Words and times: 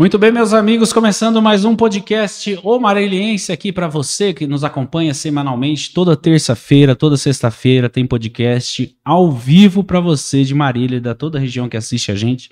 Muito 0.00 0.18
bem, 0.18 0.32
meus 0.32 0.54
amigos, 0.54 0.94
começando 0.94 1.42
mais 1.42 1.62
um 1.62 1.76
podcast 1.76 2.58
O 2.64 2.78
Mareliense 2.78 3.52
aqui 3.52 3.70
para 3.70 3.86
você 3.86 4.32
que 4.32 4.46
nos 4.46 4.64
acompanha 4.64 5.12
semanalmente, 5.12 5.92
toda 5.92 6.16
terça-feira, 6.16 6.96
toda 6.96 7.18
sexta-feira 7.18 7.86
tem 7.86 8.06
podcast 8.06 8.96
ao 9.04 9.30
vivo 9.30 9.84
para 9.84 10.00
você 10.00 10.42
de 10.42 10.54
Marília 10.54 10.96
e 10.96 11.00
da 11.00 11.14
toda 11.14 11.36
a 11.36 11.40
região 11.40 11.68
que 11.68 11.76
assiste 11.76 12.10
a 12.10 12.14
gente. 12.14 12.50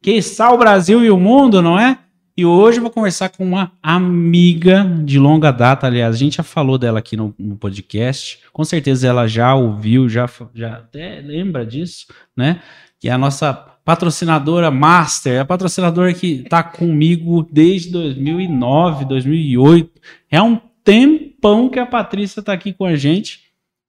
Que 0.00 0.20
o 0.38 0.56
Brasil 0.56 1.04
e 1.04 1.10
o 1.10 1.18
mundo, 1.18 1.60
não 1.60 1.76
é? 1.76 1.98
E 2.36 2.46
hoje 2.46 2.78
eu 2.78 2.82
vou 2.82 2.92
conversar 2.92 3.30
com 3.30 3.44
uma 3.44 3.72
amiga 3.82 4.84
de 5.04 5.18
longa 5.18 5.50
data, 5.50 5.88
aliás, 5.88 6.14
a 6.14 6.18
gente 6.18 6.36
já 6.36 6.44
falou 6.44 6.78
dela 6.78 7.00
aqui 7.00 7.16
no, 7.16 7.34
no 7.36 7.56
podcast, 7.56 8.38
com 8.52 8.62
certeza 8.62 9.08
ela 9.08 9.26
já 9.26 9.52
ouviu, 9.52 10.08
já, 10.08 10.30
já 10.54 10.74
até 10.74 11.20
lembra 11.20 11.66
disso, 11.66 12.06
né? 12.36 12.60
Que 13.00 13.08
é 13.08 13.12
a 13.12 13.18
nossa 13.18 13.73
patrocinadora 13.84 14.70
master, 14.70 15.40
a 15.40 15.44
patrocinadora 15.44 16.12
que 16.14 16.42
está 16.42 16.62
comigo 16.62 17.46
desde 17.50 17.90
2009, 17.90 19.04
2008. 19.04 20.00
É 20.30 20.40
um 20.40 20.58
tempão 20.82 21.68
que 21.68 21.78
a 21.78 21.86
Patrícia 21.86 22.40
está 22.40 22.52
aqui 22.52 22.72
com 22.72 22.84
a 22.84 22.96
gente, 22.96 23.40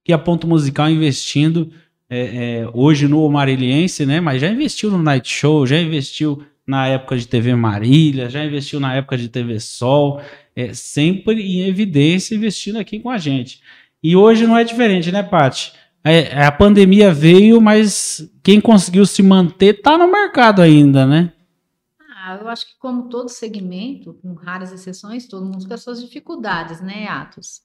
que 0.04 0.12
a 0.12 0.18
Ponto 0.18 0.48
Musical 0.48 0.90
investindo 0.90 1.72
é, 2.10 2.20
é, 2.20 2.70
hoje 2.74 3.08
no 3.08 3.28
Mariliense, 3.30 4.06
né? 4.06 4.20
Mas 4.20 4.42
já 4.42 4.50
investiu 4.50 4.92
no 4.92 5.02
Night 5.02 5.30
Show, 5.30 5.66
já 5.66 5.80
investiu 5.80 6.44
na 6.68 6.88
época 6.88 7.18
de 7.18 7.28
TV 7.28 7.56
Marília, 7.56 8.30
já 8.30 8.44
investiu 8.44 8.80
na 8.80 8.94
época 8.96 9.18
de 9.18 9.30
TV 9.30 9.60
Sol, 9.60 10.22
é, 10.56 10.74
sempre 10.74 11.42
em 11.42 11.62
evidência 11.62 12.36
investindo 12.36 12.78
aqui 12.78 13.00
com 13.00 13.10
a 13.10 13.18
gente. 13.18 13.62
E 14.04 14.16
hoje 14.16 14.46
não 14.46 14.58
é 14.58 14.64
diferente, 14.64 15.12
né, 15.12 15.24
Paty? 15.24 15.74
É, 16.08 16.44
a 16.46 16.52
pandemia 16.52 17.12
veio, 17.12 17.60
mas 17.60 18.30
quem 18.44 18.62
conseguiu 18.62 19.08
se 19.08 19.24
manter 19.24 19.78
está 19.78 19.98
no 19.98 20.12
mercado 20.12 20.62
ainda, 20.62 21.04
né? 21.04 21.34
Ah, 22.00 22.38
eu 22.40 22.48
acho 22.48 22.68
que 22.68 22.78
como 22.78 23.10
todo 23.10 23.28
segmento, 23.28 24.14
com 24.22 24.36
raras 24.36 24.72
exceções, 24.72 25.28
todo 25.28 25.48
mundo 25.48 25.68
com 25.68 25.74
as 25.74 25.82
suas 25.82 26.00
dificuldades, 26.00 26.80
né, 26.80 27.08
Atos? 27.08 27.62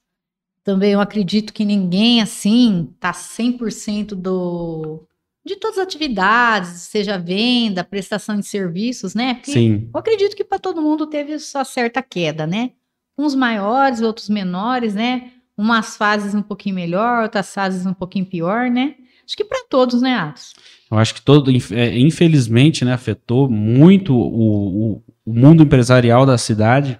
Também 0.64 0.92
eu 0.92 1.02
acredito 1.02 1.52
que 1.52 1.66
ninguém 1.66 2.22
assim 2.22 2.94
tá 2.98 3.12
100% 3.12 4.14
do 4.14 5.06
de 5.44 5.56
todas 5.56 5.78
as 5.78 5.84
atividades, 5.84 6.70
seja 6.82 7.18
venda, 7.18 7.84
prestação 7.84 8.38
de 8.38 8.46
serviços, 8.46 9.14
né? 9.14 9.34
Porque 9.34 9.52
Sim. 9.52 9.90
Eu 9.92 10.00
acredito 10.00 10.36
que 10.36 10.44
para 10.44 10.58
todo 10.58 10.82
mundo 10.82 11.06
teve 11.06 11.38
sua 11.38 11.64
certa 11.64 12.02
queda, 12.02 12.46
né? 12.46 12.72
Uns 13.18 13.34
maiores, 13.34 14.00
outros 14.00 14.30
menores, 14.30 14.94
né? 14.94 15.30
Umas 15.60 15.96
fases 15.96 16.34
um 16.34 16.40
pouquinho 16.40 16.74
melhor, 16.74 17.22
outras 17.22 17.52
fases 17.52 17.84
um 17.84 17.92
pouquinho 17.92 18.24
pior, 18.24 18.70
né? 18.70 18.94
Acho 19.26 19.36
que 19.36 19.44
para 19.44 19.64
todos, 19.68 20.00
né, 20.00 20.14
Atos? 20.14 20.54
Eu 20.90 20.98
acho 20.98 21.14
que 21.14 21.20
todo, 21.20 21.50
é, 21.50 21.98
infelizmente, 21.98 22.84
né, 22.84 22.94
afetou 22.94 23.48
muito 23.48 24.14
o, 24.16 24.94
o, 24.94 25.02
o 25.26 25.32
mundo 25.32 25.62
empresarial 25.62 26.24
da 26.24 26.38
cidade. 26.38 26.98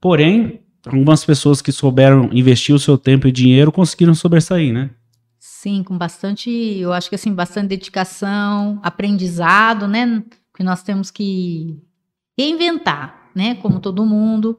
Porém, 0.00 0.60
algumas 0.86 1.24
pessoas 1.24 1.60
que 1.60 1.72
souberam 1.72 2.30
investir 2.32 2.74
o 2.74 2.78
seu 2.78 2.96
tempo 2.96 3.26
e 3.26 3.32
dinheiro 3.32 3.72
conseguiram 3.72 4.14
sobressair, 4.14 4.72
né? 4.72 4.90
Sim, 5.38 5.82
com 5.82 5.98
bastante, 5.98 6.50
eu 6.50 6.92
acho 6.92 7.08
que 7.08 7.16
assim, 7.16 7.34
bastante 7.34 7.68
dedicação, 7.68 8.78
aprendizado, 8.82 9.88
né? 9.88 10.22
Que 10.56 10.62
nós 10.62 10.82
temos 10.82 11.10
que 11.10 11.76
reinventar, 12.38 13.30
né? 13.34 13.56
Como 13.56 13.80
todo 13.80 14.06
mundo 14.06 14.58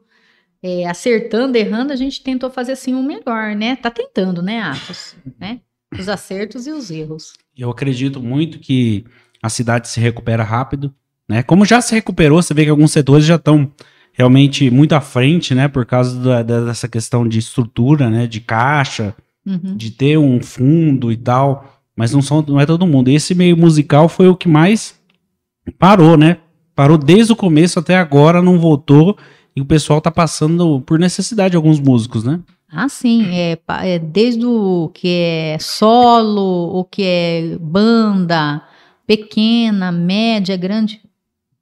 é, 0.62 0.86
acertando, 0.86 1.58
errando, 1.58 1.92
a 1.92 1.96
gente 1.96 2.22
tentou 2.22 2.48
fazer 2.48 2.72
assim 2.72 2.94
o 2.94 3.02
melhor, 3.02 3.56
né? 3.56 3.74
Tá 3.74 3.90
tentando, 3.90 4.42
né, 4.42 4.60
Atos? 4.60 5.16
Né? 5.38 5.60
Os 5.98 6.08
acertos 6.08 6.66
e 6.66 6.70
os 6.70 6.90
erros. 6.90 7.34
Eu 7.56 7.68
acredito 7.68 8.22
muito 8.22 8.58
que 8.58 9.04
a 9.42 9.48
cidade 9.50 9.88
se 9.88 10.00
recupera 10.00 10.42
rápido, 10.42 10.94
né? 11.28 11.42
Como 11.42 11.66
já 11.66 11.80
se 11.80 11.94
recuperou, 11.94 12.40
você 12.40 12.54
vê 12.54 12.64
que 12.64 12.70
alguns 12.70 12.92
setores 12.92 13.26
já 13.26 13.34
estão 13.34 13.70
realmente 14.12 14.70
muito 14.70 14.94
à 14.94 15.00
frente, 15.00 15.54
né? 15.54 15.68
Por 15.68 15.84
causa 15.84 16.18
da, 16.18 16.42
dessa 16.42 16.88
questão 16.88 17.28
de 17.28 17.38
estrutura, 17.38 18.08
né? 18.08 18.26
De 18.26 18.40
caixa, 18.40 19.14
uhum. 19.44 19.76
de 19.76 19.90
ter 19.90 20.16
um 20.16 20.40
fundo 20.40 21.12
e 21.12 21.16
tal. 21.16 21.82
Mas 21.94 22.12
não, 22.12 22.22
são, 22.22 22.40
não 22.40 22.60
é 22.60 22.64
todo 22.64 22.86
mundo. 22.86 23.08
Esse 23.08 23.34
meio 23.34 23.56
musical 23.56 24.08
foi 24.08 24.28
o 24.28 24.36
que 24.36 24.48
mais 24.48 24.94
parou, 25.78 26.16
né? 26.16 26.38
Parou 26.74 26.96
desde 26.96 27.32
o 27.32 27.36
começo 27.36 27.78
até 27.78 27.96
agora, 27.96 28.40
não 28.40 28.58
voltou 28.58 29.18
e 29.54 29.60
o 29.60 29.64
pessoal 29.64 30.00
tá 30.00 30.10
passando 30.10 30.80
por 30.80 30.98
necessidade 30.98 31.56
alguns 31.56 31.78
músicos, 31.78 32.24
né? 32.24 32.40
Ah, 32.70 32.88
sim, 32.88 33.26
é, 33.34 33.58
é 33.82 33.98
desde 33.98 34.46
o 34.46 34.90
que 34.94 35.08
é 35.08 35.58
solo, 35.60 36.78
o 36.78 36.84
que 36.84 37.02
é 37.04 37.58
banda, 37.60 38.66
pequena, 39.06 39.92
média, 39.92 40.56
grande, 40.56 41.02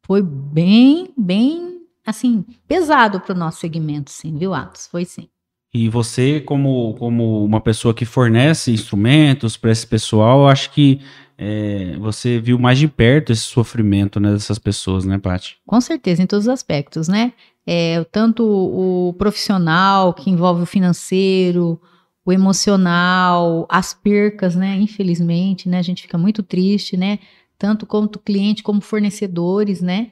foi 0.07 0.23
bem, 0.23 1.13
bem, 1.17 1.81
assim, 2.07 2.45
pesado 2.69 3.21
para 3.21 3.35
o 3.35 3.39
nosso 3.39 3.59
segmento, 3.59 4.11
sim, 4.11 4.37
viu, 4.37 4.55
Atos? 4.55 4.87
Foi 4.87 5.05
sim. 5.05 5.29
E 5.73 5.89
você, 5.89 6.41
como, 6.41 6.95
como 6.95 7.45
uma 7.45 7.61
pessoa 7.61 7.95
que 7.95 8.05
fornece 8.05 8.73
instrumentos 8.73 9.57
para 9.57 9.71
esse 9.71 9.87
pessoal, 9.87 10.49
acho 10.49 10.71
que 10.73 11.01
é, 11.39 11.97
você 11.99 12.41
viu 12.41 12.59
mais 12.59 12.79
de 12.79 12.87
perto 12.87 13.33
esse 13.33 13.43
sofrimento 13.43 14.19
né, 14.21 14.33
dessas 14.33 14.59
pessoas, 14.59 15.05
né, 15.05 15.17
Paty? 15.17 15.59
Com 15.65 15.81
certeza, 15.81 16.23
em 16.23 16.27
todos 16.27 16.47
os 16.47 16.53
aspectos, 16.53 17.09
né? 17.09 17.33
É, 17.67 18.03
tanto 18.05 18.45
o 18.45 19.15
profissional, 19.15 20.15
que 20.15 20.31
envolve 20.31 20.63
o 20.63 20.67
financeiro, 20.67 21.81
o 22.25 22.33
emocional, 22.33 23.67
as 23.69 23.95
percas, 23.95 24.57
né? 24.57 24.77
Infelizmente, 24.77 25.69
né? 25.69 25.79
A 25.79 25.83
gente 25.83 26.03
fica 26.03 26.19
muito 26.19 26.43
triste, 26.43 26.97
né? 26.97 27.19
Tanto 27.59 27.87
quanto 27.87 28.19
cliente 28.19 28.63
como 28.63 28.81
fornecedores, 28.81 29.81
né? 29.81 30.11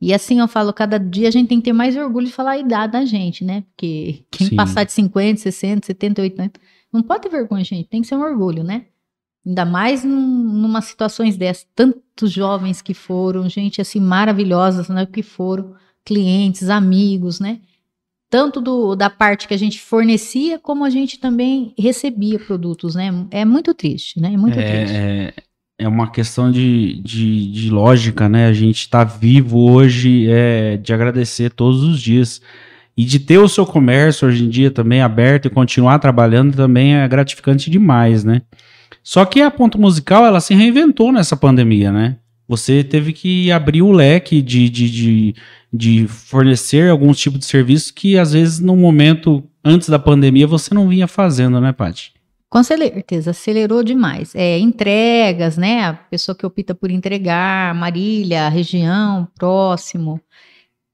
E 0.00 0.14
assim 0.14 0.38
eu 0.38 0.46
falo, 0.46 0.72
cada 0.72 0.98
dia 0.98 1.28
a 1.28 1.30
gente 1.30 1.48
tem 1.48 1.58
que 1.58 1.64
ter 1.64 1.72
mais 1.72 1.96
orgulho 1.96 2.26
de 2.26 2.32
falar 2.32 2.52
a 2.52 2.58
idade 2.58 2.92
da 2.92 3.04
gente, 3.04 3.44
né? 3.44 3.62
Porque 3.62 4.24
quem 4.30 4.48
Sim. 4.48 4.56
passar 4.56 4.84
de 4.84 4.92
50, 4.92 5.40
60, 5.40 5.86
70, 5.86 6.22
80, 6.22 6.60
não 6.92 7.02
pode 7.02 7.22
ter 7.22 7.28
vergonha, 7.28 7.64
gente. 7.64 7.88
Tem 7.88 8.00
que 8.00 8.06
ser 8.06 8.16
um 8.16 8.22
orgulho, 8.22 8.62
né? 8.62 8.86
Ainda 9.46 9.64
mais 9.64 10.04
num, 10.04 10.20
numa 10.20 10.80
situações 10.80 11.36
dessas, 11.36 11.66
tantos 11.74 12.30
jovens 12.30 12.82
que 12.82 12.92
foram, 12.92 13.48
gente 13.48 13.80
assim 13.80 14.00
maravilhosas, 14.00 14.88
né, 14.88 15.06
que 15.06 15.22
foram 15.22 15.74
clientes, 16.08 16.70
amigos, 16.70 17.38
né? 17.38 17.58
Tanto 18.30 18.60
do, 18.62 18.96
da 18.96 19.10
parte 19.10 19.46
que 19.46 19.52
a 19.52 19.58
gente 19.58 19.78
fornecia, 19.78 20.58
como 20.58 20.84
a 20.84 20.90
gente 20.90 21.18
também 21.18 21.74
recebia 21.78 22.38
produtos, 22.38 22.94
né? 22.94 23.26
É 23.30 23.44
muito 23.44 23.74
triste, 23.74 24.18
né? 24.18 24.32
É 24.32 24.36
muito 24.36 24.58
é, 24.58 24.62
triste. 24.62 24.96
É, 24.96 25.34
é 25.80 25.88
uma 25.88 26.10
questão 26.10 26.50
de, 26.50 27.00
de, 27.02 27.52
de 27.52 27.70
lógica, 27.70 28.26
né? 28.26 28.46
A 28.46 28.52
gente 28.54 28.80
está 28.80 29.04
vivo 29.04 29.70
hoje, 29.70 30.26
é, 30.30 30.78
de 30.78 30.94
agradecer 30.94 31.50
todos 31.50 31.82
os 31.82 32.00
dias. 32.00 32.40
E 32.96 33.04
de 33.04 33.20
ter 33.20 33.38
o 33.38 33.48
seu 33.48 33.64
comércio 33.64 34.26
hoje 34.26 34.44
em 34.44 34.48
dia 34.48 34.72
também 34.72 35.02
aberto 35.02 35.46
e 35.46 35.50
continuar 35.50 36.00
trabalhando 36.00 36.56
também 36.56 36.96
é 36.96 37.06
gratificante 37.06 37.70
demais, 37.70 38.24
né? 38.24 38.42
Só 39.04 39.24
que 39.24 39.40
a 39.40 39.50
ponto 39.50 39.78
musical, 39.78 40.26
ela 40.26 40.40
se 40.40 40.52
reinventou 40.52 41.12
nessa 41.12 41.36
pandemia, 41.36 41.92
né? 41.92 42.16
Você 42.48 42.82
teve 42.82 43.12
que 43.12 43.52
abrir 43.52 43.82
o 43.82 43.92
leque 43.92 44.40
de, 44.40 44.70
de, 44.70 44.90
de, 44.90 45.34
de 45.72 46.06
fornecer 46.08 46.90
alguns 46.90 47.18
tipos 47.18 47.40
de 47.40 47.46
serviços 47.46 47.90
que, 47.90 48.18
às 48.18 48.32
vezes, 48.32 48.60
no 48.60 48.74
momento 48.76 49.44
antes 49.64 49.88
da 49.88 49.98
pandemia, 49.98 50.46
você 50.46 50.74
não 50.74 50.88
vinha 50.88 51.06
fazendo, 51.06 51.60
né, 51.60 51.72
Paty? 51.72 52.12
Com 52.50 52.62
certeza, 52.62 53.32
acelerou 53.32 53.82
demais. 53.82 54.34
É, 54.34 54.58
entregas, 54.58 55.58
né? 55.58 55.84
A 55.84 55.92
pessoa 55.92 56.34
que 56.34 56.46
opta 56.46 56.74
por 56.74 56.90
entregar, 56.90 57.74
Marília, 57.74 58.48
região, 58.48 59.28
próximo. 59.38 60.18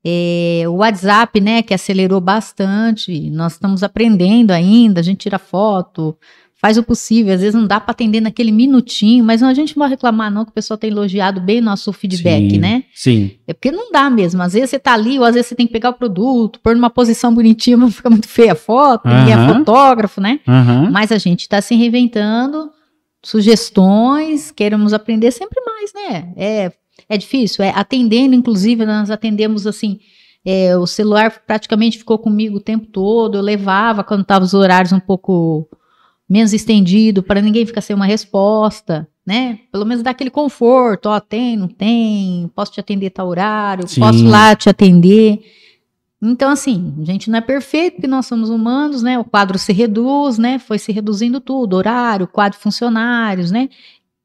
É, 0.04 0.64
o 0.66 0.74
WhatsApp, 0.74 1.40
né, 1.40 1.62
que 1.62 1.72
acelerou 1.72 2.20
bastante. 2.20 3.30
Nós 3.30 3.52
estamos 3.52 3.82
aprendendo 3.82 4.50
ainda, 4.50 5.00
a 5.00 5.02
gente 5.02 5.20
tira 5.20 5.38
foto, 5.38 6.18
faz 6.64 6.78
o 6.78 6.82
possível. 6.82 7.34
Às 7.34 7.42
vezes 7.42 7.54
não 7.54 7.66
dá 7.66 7.78
para 7.78 7.90
atender 7.90 8.22
naquele 8.22 8.50
minutinho, 8.50 9.22
mas 9.22 9.42
não, 9.42 9.50
a 9.50 9.52
gente 9.52 9.76
não 9.76 9.82
vai 9.82 9.90
reclamar, 9.90 10.32
não, 10.32 10.46
que 10.46 10.50
o 10.50 10.54
pessoal 10.54 10.78
tem 10.78 10.88
elogiado 10.88 11.38
bem 11.38 11.60
nosso 11.60 11.92
feedback, 11.92 12.52
sim, 12.52 12.58
né? 12.58 12.84
Sim. 12.94 13.32
É 13.46 13.52
porque 13.52 13.70
não 13.70 13.92
dá 13.92 14.08
mesmo. 14.08 14.40
Às 14.40 14.54
vezes 14.54 14.70
você 14.70 14.78
tá 14.78 14.94
ali, 14.94 15.18
ou 15.18 15.26
às 15.26 15.34
vezes 15.34 15.48
você 15.48 15.54
tem 15.54 15.66
que 15.66 15.74
pegar 15.74 15.90
o 15.90 15.92
produto, 15.92 16.58
pôr 16.60 16.74
numa 16.74 16.88
posição 16.88 17.34
bonitinha, 17.34 17.76
mas 17.76 17.96
fica 17.96 18.08
muito 18.08 18.26
feia 18.26 18.52
a 18.52 18.54
foto, 18.54 19.06
uhum. 19.06 19.14
ninguém 19.14 19.34
é 19.34 19.52
fotógrafo, 19.52 20.22
né? 20.22 20.40
Uhum. 20.48 20.90
Mas 20.90 21.12
a 21.12 21.18
gente 21.18 21.40
está 21.40 21.60
se 21.60 21.74
reinventando, 21.74 22.70
sugestões, 23.22 24.50
queremos 24.50 24.94
aprender 24.94 25.32
sempre 25.32 25.60
mais, 25.66 25.92
né? 25.92 26.32
É, 26.34 26.72
é 27.10 27.18
difícil, 27.18 27.62
é 27.62 27.74
atendendo, 27.76 28.34
inclusive, 28.34 28.86
nós 28.86 29.10
atendemos 29.10 29.66
assim. 29.66 30.00
É, 30.42 30.74
o 30.78 30.86
celular 30.86 31.42
praticamente 31.46 31.98
ficou 31.98 32.18
comigo 32.18 32.56
o 32.56 32.60
tempo 32.60 32.86
todo, 32.86 33.36
eu 33.36 33.42
levava 33.42 34.02
quando 34.02 34.22
estavam 34.22 34.46
os 34.46 34.54
horários 34.54 34.92
um 34.92 35.00
pouco 35.00 35.68
menos 36.28 36.52
estendido, 36.52 37.22
para 37.22 37.40
ninguém 37.40 37.66
ficar 37.66 37.80
sem 37.80 37.94
uma 37.94 38.06
resposta, 38.06 39.06
né? 39.26 39.58
Pelo 39.70 39.84
menos 39.84 40.02
dar 40.02 40.10
aquele 40.10 40.30
conforto, 40.30 41.06
ó, 41.06 41.20
tem, 41.20 41.56
não 41.56 41.68
tem, 41.68 42.50
posso 42.54 42.72
te 42.72 42.80
atender 42.80 43.10
tal 43.10 43.28
horário, 43.28 43.86
Sim. 43.86 44.00
posso 44.00 44.24
lá 44.26 44.54
te 44.54 44.68
atender. 44.68 45.40
Então, 46.22 46.50
assim, 46.50 46.94
a 47.02 47.04
gente 47.04 47.30
não 47.30 47.38
é 47.38 47.42
perfeito, 47.42 47.96
porque 47.96 48.06
nós 48.06 48.26
somos 48.26 48.48
humanos, 48.48 49.02
né? 49.02 49.18
O 49.18 49.24
quadro 49.24 49.58
se 49.58 49.72
reduz, 49.72 50.38
né? 50.38 50.58
Foi 50.58 50.78
se 50.78 50.90
reduzindo 50.90 51.40
tudo, 51.40 51.76
horário, 51.76 52.26
quadro 52.26 52.58
funcionários, 52.58 53.50
né? 53.50 53.68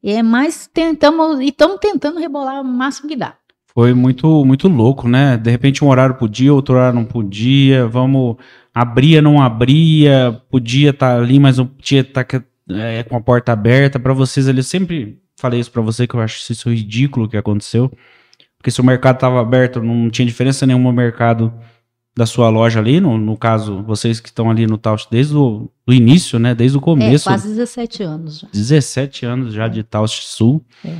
É, 0.02 0.22
mas 0.22 0.68
tentamos, 0.72 1.40
e 1.40 1.48
estamos 1.48 1.78
tentando 1.78 2.18
rebolar 2.18 2.62
o 2.62 2.64
máximo 2.64 3.08
que 3.08 3.16
dá. 3.16 3.34
Foi 3.72 3.94
muito, 3.94 4.44
muito 4.44 4.66
louco, 4.66 5.06
né? 5.06 5.36
De 5.36 5.50
repente 5.50 5.84
um 5.84 5.88
horário 5.88 6.16
podia, 6.16 6.52
outro 6.52 6.74
horário 6.74 6.98
não 6.98 7.04
podia. 7.04 7.86
Vamos 7.86 8.36
abria, 8.74 9.20
não 9.20 9.40
abria, 9.42 10.40
podia 10.50 10.90
estar 10.90 11.14
tá 11.14 11.18
ali, 11.18 11.38
mas 11.38 11.58
não 11.58 11.66
podia 11.66 12.00
estar 12.00 12.24
tá, 12.24 12.42
é, 12.70 13.02
com 13.02 13.16
a 13.16 13.20
porta 13.20 13.52
aberta. 13.52 13.98
Para 13.98 14.12
vocês 14.12 14.48
ali, 14.48 14.58
eu 14.58 14.64
sempre 14.64 15.18
falei 15.36 15.60
isso 15.60 15.70
para 15.70 15.82
você 15.82 16.06
que 16.06 16.14
eu 16.14 16.20
acho 16.20 16.52
isso 16.52 16.70
ridículo 16.70 17.28
que 17.28 17.36
aconteceu. 17.36 17.90
Porque 18.58 18.70
se 18.70 18.80
o 18.80 18.84
mercado 18.84 19.16
estava 19.16 19.40
aberto, 19.40 19.82
não 19.82 20.10
tinha 20.10 20.26
diferença 20.26 20.66
nenhuma 20.66 20.90
o 20.90 20.92
mercado 20.92 21.52
da 22.14 22.26
sua 22.26 22.50
loja 22.50 22.78
ali, 22.78 23.00
no, 23.00 23.16
no 23.16 23.36
caso, 23.36 23.82
vocês 23.82 24.20
que 24.20 24.28
estão 24.28 24.50
ali 24.50 24.66
no 24.66 24.76
Taust 24.76 25.08
desde 25.10 25.34
o 25.34 25.70
do 25.86 25.94
início, 25.94 26.38
né? 26.38 26.54
Desde 26.54 26.76
o 26.76 26.80
começo. 26.80 27.28
É, 27.28 27.32
quase 27.32 27.48
17 27.48 28.02
anos 28.02 28.40
já. 28.40 28.48
17 28.52 29.26
anos 29.26 29.54
já 29.54 29.68
de 29.68 29.82
Taust 29.82 30.24
Sul. 30.24 30.62
É. 30.84 30.96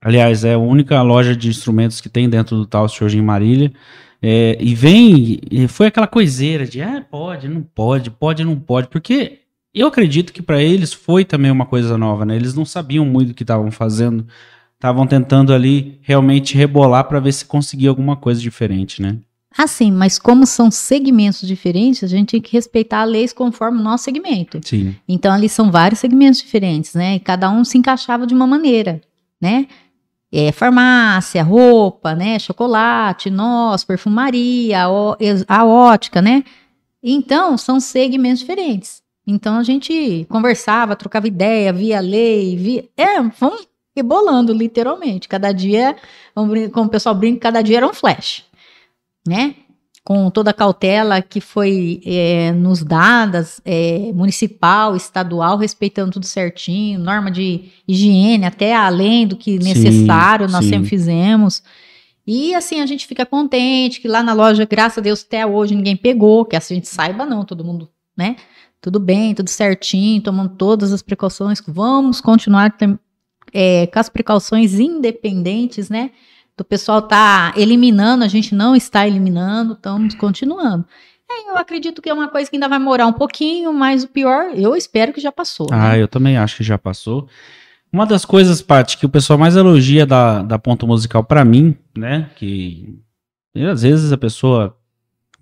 Aliás, 0.00 0.44
é 0.44 0.54
a 0.54 0.58
única 0.58 1.00
loja 1.02 1.36
de 1.36 1.48
instrumentos 1.48 2.00
que 2.00 2.08
tem 2.08 2.28
dentro 2.28 2.56
do 2.56 2.66
Taust 2.66 3.02
hoje 3.02 3.18
em 3.18 3.22
Marília. 3.22 3.72
É, 4.20 4.56
e 4.60 4.74
vem, 4.74 5.38
e 5.50 5.68
foi 5.68 5.86
aquela 5.86 6.06
coiseira 6.06 6.66
de, 6.66 6.82
ah, 6.82 7.04
pode, 7.08 7.48
não 7.48 7.62
pode, 7.62 8.10
pode, 8.10 8.44
não 8.44 8.58
pode, 8.58 8.88
porque 8.88 9.40
eu 9.72 9.86
acredito 9.86 10.32
que 10.32 10.42
para 10.42 10.62
eles 10.62 10.92
foi 10.92 11.24
também 11.24 11.50
uma 11.50 11.66
coisa 11.66 11.96
nova, 11.96 12.24
né? 12.24 12.34
Eles 12.34 12.54
não 12.54 12.64
sabiam 12.64 13.04
muito 13.04 13.30
o 13.30 13.34
que 13.34 13.44
estavam 13.44 13.70
fazendo, 13.70 14.26
estavam 14.74 15.06
tentando 15.06 15.52
ali 15.52 15.98
realmente 16.02 16.56
rebolar 16.56 17.04
para 17.04 17.20
ver 17.20 17.32
se 17.32 17.44
conseguia 17.44 17.88
alguma 17.88 18.16
coisa 18.16 18.40
diferente, 18.40 19.00
né? 19.00 19.18
Assim, 19.56 19.90
mas 19.90 20.18
como 20.18 20.46
são 20.46 20.70
segmentos 20.70 21.46
diferentes, 21.46 22.04
a 22.04 22.06
gente 22.06 22.30
tem 22.30 22.40
que 22.40 22.52
respeitar 22.52 23.02
as 23.02 23.10
leis 23.10 23.32
conforme 23.32 23.80
o 23.80 23.82
nosso 23.82 24.04
segmento. 24.04 24.60
Sim. 24.62 24.94
Então, 25.08 25.32
ali 25.32 25.48
são 25.48 25.70
vários 25.70 26.00
segmentos 26.00 26.40
diferentes, 26.40 26.94
né? 26.94 27.16
E 27.16 27.20
cada 27.20 27.50
um 27.50 27.64
se 27.64 27.78
encaixava 27.78 28.26
de 28.26 28.34
uma 28.34 28.46
maneira, 28.46 29.00
né? 29.40 29.66
É, 30.30 30.52
farmácia, 30.52 31.42
roupa, 31.42 32.14
né? 32.14 32.38
Chocolate, 32.38 33.30
nós, 33.30 33.84
perfumaria, 33.84 34.84
a, 35.48 35.64
ótica, 35.64 36.20
né? 36.20 36.44
Então, 37.02 37.56
são 37.56 37.80
segmentos 37.80 38.40
diferentes. 38.40 39.02
Então, 39.26 39.56
a 39.56 39.62
gente 39.62 40.26
conversava, 40.28 40.96
trocava 40.96 41.28
ideia, 41.28 41.72
via 41.72 42.00
lei, 42.00 42.56
via... 42.56 42.84
É, 42.96 43.20
vamos 43.38 43.66
rebolando, 43.96 44.52
literalmente. 44.52 45.28
Cada 45.28 45.52
dia, 45.52 45.96
como 46.34 46.86
o 46.86 46.90
pessoal 46.90 47.14
brinca, 47.14 47.40
cada 47.40 47.62
dia 47.62 47.78
era 47.78 47.86
um 47.86 47.94
flash 47.94 48.48
né? 49.28 49.54
Com 50.04 50.30
toda 50.30 50.50
a 50.50 50.54
cautela 50.54 51.20
que 51.20 51.40
foi 51.40 52.00
é, 52.06 52.52
nos 52.52 52.82
dadas, 52.82 53.60
é, 53.64 54.10
municipal, 54.14 54.96
estadual, 54.96 55.58
respeitando 55.58 56.12
tudo 56.12 56.24
certinho, 56.24 56.98
norma 56.98 57.30
de 57.30 57.70
higiene, 57.86 58.46
até 58.46 58.74
além 58.74 59.26
do 59.26 59.36
que 59.36 59.58
necessário, 59.58 60.46
sim, 60.46 60.52
nós 60.52 60.64
sim. 60.64 60.70
sempre 60.70 60.88
fizemos. 60.88 61.62
E 62.26 62.54
assim, 62.54 62.80
a 62.80 62.86
gente 62.86 63.06
fica 63.06 63.24
contente 63.24 64.00
que 64.00 64.06
lá 64.06 64.22
na 64.22 64.34
loja, 64.34 64.66
graças 64.66 64.98
a 64.98 65.00
Deus, 65.00 65.24
até 65.26 65.46
hoje 65.46 65.74
ninguém 65.74 65.96
pegou, 65.96 66.44
que 66.44 66.56
assim 66.56 66.74
a 66.74 66.76
gente 66.76 66.88
saiba, 66.88 67.24
não, 67.24 67.44
todo 67.44 67.64
mundo, 67.64 67.88
né? 68.16 68.36
Tudo 68.80 69.00
bem, 69.00 69.34
tudo 69.34 69.48
certinho, 69.48 70.22
tomando 70.22 70.50
todas 70.56 70.92
as 70.92 71.02
precauções. 71.02 71.62
Vamos 71.66 72.20
continuar 72.20 72.76
é, 73.52 73.86
com 73.86 73.98
as 73.98 74.08
precauções 74.08 74.78
independentes, 74.78 75.88
né? 75.88 76.10
Do 76.58 76.64
pessoal 76.64 77.00
tá 77.00 77.54
eliminando, 77.56 78.24
a 78.24 78.28
gente 78.28 78.52
não 78.52 78.74
está 78.74 79.06
eliminando, 79.06 79.74
estamos 79.74 80.14
continuando. 80.16 80.84
É, 81.30 81.50
eu 81.50 81.56
acredito 81.56 82.02
que 82.02 82.10
é 82.10 82.14
uma 82.14 82.28
coisa 82.28 82.50
que 82.50 82.56
ainda 82.56 82.68
vai 82.68 82.80
morar 82.80 83.06
um 83.06 83.12
pouquinho, 83.12 83.72
mas 83.72 84.02
o 84.02 84.08
pior, 84.08 84.50
eu 84.54 84.74
espero 84.74 85.12
que 85.12 85.20
já 85.20 85.30
passou. 85.30 85.68
Ah, 85.70 85.90
né? 85.90 86.02
eu 86.02 86.08
também 86.08 86.36
acho 86.36 86.56
que 86.56 86.64
já 86.64 86.76
passou. 86.76 87.28
Uma 87.92 88.04
das 88.04 88.24
coisas, 88.24 88.60
Paty, 88.60 88.98
que 88.98 89.06
o 89.06 89.08
pessoal 89.08 89.38
mais 89.38 89.54
elogia 89.54 90.04
da, 90.04 90.42
da 90.42 90.58
ponto 90.58 90.86
musical 90.86 91.22
para 91.22 91.44
mim, 91.44 91.76
né, 91.96 92.28
que 92.36 92.98
às 93.70 93.82
vezes 93.82 94.12
a 94.12 94.18
pessoa 94.18 94.76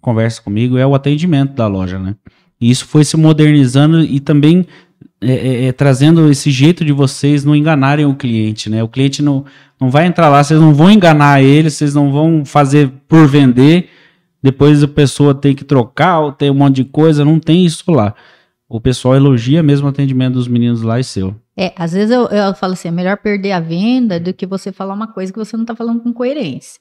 conversa 0.01 0.43
comigo, 0.43 0.77
é 0.77 0.87
o 0.87 0.95
atendimento 0.95 1.55
da 1.55 1.67
loja, 1.67 1.99
né? 1.99 2.15
E 2.61 2.71
isso 2.71 2.87
foi 2.87 3.05
se 3.05 3.17
modernizando 3.17 4.01
e 4.01 4.21
também 4.21 4.67
é, 5.21 5.33
é, 5.33 5.65
é, 5.67 5.73
trazendo 5.73 6.31
esse 6.31 6.51
jeito 6.51 6.85
de 6.85 6.93
vocês 6.93 7.45
não 7.45 7.57
enganarem 7.57 8.05
o 8.05 8.15
cliente, 8.15 8.69
né? 8.69 8.83
O 8.83 8.89
cliente 8.89 9.23
não, 9.23 9.45
não 9.81 9.91
vai 9.91 10.07
entrar 10.07 10.29
lá, 10.29 10.43
vocês 10.45 10.61
não 10.61 10.75
vão 10.75 10.91
enganar 10.91 11.43
ele, 11.43 11.71
vocês 11.71 11.95
não 11.95 12.13
vão 12.13 12.45
fazer 12.45 12.91
por 13.09 13.27
vender, 13.27 13.89
depois 14.43 14.83
a 14.83 14.89
pessoa 14.89 15.35
tem 15.35 15.55
que 15.55 15.65
trocar 15.65 16.21
ou 16.21 16.33
tem 16.33 16.51
um 16.51 16.55
monte 16.55 16.77
de 16.77 16.85
coisa, 16.85 17.25
não 17.25 17.41
tem 17.41 17.65
isso 17.65 17.91
lá. 17.91 18.15
O 18.69 18.81
pessoal 18.81 19.15
elogia 19.15 19.63
mesmo 19.63 19.87
o 19.87 19.91
atendimento 19.91 20.35
dos 20.35 20.49
meninos 20.49 20.83
lá 20.83 21.01
e 21.01 21.05
seu. 21.05 21.35
É, 21.57 21.73
às 21.77 21.93
vezes 21.93 22.11
eu, 22.11 22.27
eu 22.27 22.55
falo 22.55 22.75
assim, 22.75 22.89
é 22.89 22.91
melhor 22.91 23.17
perder 23.17 23.53
a 23.53 23.61
venda 23.61 24.21
do 24.21 24.35
que 24.35 24.45
você 24.45 24.71
falar 24.71 24.93
uma 24.93 25.07
coisa 25.07 25.33
que 25.33 25.39
você 25.39 25.57
não 25.57 25.63
está 25.63 25.75
falando 25.75 26.01
com 26.01 26.13
coerência. 26.13 26.81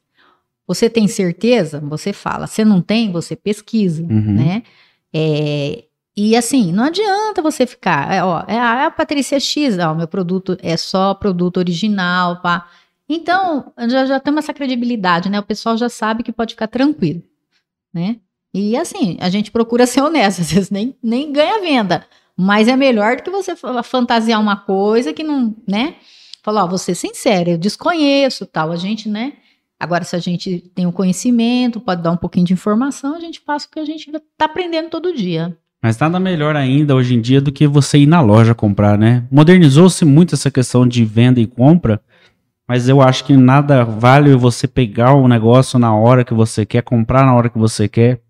Você 0.68 0.90
tem 0.90 1.08
certeza? 1.08 1.80
Você 1.80 2.12
fala. 2.12 2.48
Você 2.48 2.66
não 2.66 2.82
tem? 2.82 3.12
Você 3.12 3.36
pesquisa, 3.36 4.04
uhum. 4.04 4.34
né? 4.34 4.64
É, 5.14 5.86
e 6.18 6.36
assim, 6.36 6.72
não 6.72 6.86
adianta 6.86 7.42
você 7.42 7.68
ficar, 7.68 8.12
é, 8.14 8.24
ó, 8.24 8.44
é, 8.48 8.58
a 8.58 8.90
Patrícia 8.90 9.38
X, 9.38 9.78
ó, 9.78 9.94
meu 9.94 10.08
produto 10.08 10.58
é 10.62 10.78
só 10.78 11.14
produto 11.14 11.58
original, 11.58 12.42
pá. 12.42 12.70
Então, 13.08 13.74
já, 13.90 14.06
já 14.06 14.20
temos 14.20 14.46
essa 14.46 14.54
credibilidade, 14.54 15.30
né? 15.30 15.40
O 15.40 15.44
pessoal 15.44 15.76
já 15.78 15.90
sabe 15.90 16.24
que 16.24 16.32
pode 16.32 16.54
ficar 16.54 16.68
tranquilo, 16.68 17.22
né? 17.94 18.18
E 18.54 18.78
assim, 18.78 19.18
a 19.20 19.30
gente 19.30 19.52
procura 19.52 19.86
ser 19.88 20.02
honesto, 20.02 20.42
às 20.42 20.52
vezes 20.54 20.70
nem, 20.70 20.96
nem 21.04 21.34
ganha 21.34 21.60
venda, 21.60 22.08
mas 22.38 22.70
é 22.70 22.78
melhor 22.78 23.18
do 23.18 23.24
que 23.24 23.30
você 23.30 23.54
fantasiar 23.84 24.40
uma 24.40 24.56
coisa 24.56 25.12
que 25.12 25.24
não, 25.24 25.54
né? 25.68 25.96
Falar, 26.42 26.64
ó, 26.64 26.68
vou 26.68 26.78
ser 26.78 26.96
sincera, 26.96 27.50
eu 27.50 27.58
desconheço 27.58 28.46
tal, 28.46 28.72
a 28.72 28.78
gente, 28.78 29.10
né? 29.10 29.34
Agora, 29.78 30.06
se 30.06 30.16
a 30.16 30.20
gente 30.20 30.60
tem 30.74 30.88
o 30.88 30.94
conhecimento, 30.94 31.82
pode 31.82 32.02
dar 32.02 32.12
um 32.12 32.18
pouquinho 32.18 32.46
de 32.46 32.54
informação, 32.54 33.16
a 33.16 33.20
gente 33.20 33.42
passa 33.42 33.68
o 33.68 33.70
que 33.70 33.80
a 33.80 33.86
gente 33.86 34.10
está 34.10 34.46
aprendendo 34.46 34.90
todo 34.90 35.14
dia. 35.14 35.58
Mas 35.82 35.98
nada 36.00 36.20
melhor 36.20 36.56
ainda 36.56 36.96
hoje 36.96 37.16
em 37.16 37.22
dia 37.22 37.40
do 37.40 37.52
que 37.52 37.68
você 37.68 38.00
ir 38.00 38.08
na 38.08 38.22
loja 38.22 38.56
comprar, 38.56 38.98
né? 38.98 39.24
Modernizou-se 39.32 40.04
muito 40.04 40.34
essa 40.34 40.50
questão 40.50 40.88
de 40.88 41.06
venda 41.06 41.40
e 41.40 41.46
compra, 41.46 42.02
mas 42.68 42.90
eu 42.90 43.02
acho 43.02 43.24
que 43.24 43.38
nada 43.38 43.84
vale 43.84 44.36
você 44.36 44.68
pegar 44.68 45.14
o 45.14 45.28
negócio 45.28 45.78
na 45.78 45.96
hora 45.96 46.26
que 46.26 46.34
você 46.34 46.66
quer, 46.66 46.82
comprar 46.82 47.26
na 47.26 47.36
hora 47.36 47.50
que 47.50 47.58
você 47.58 47.88
quer. 47.88 48.22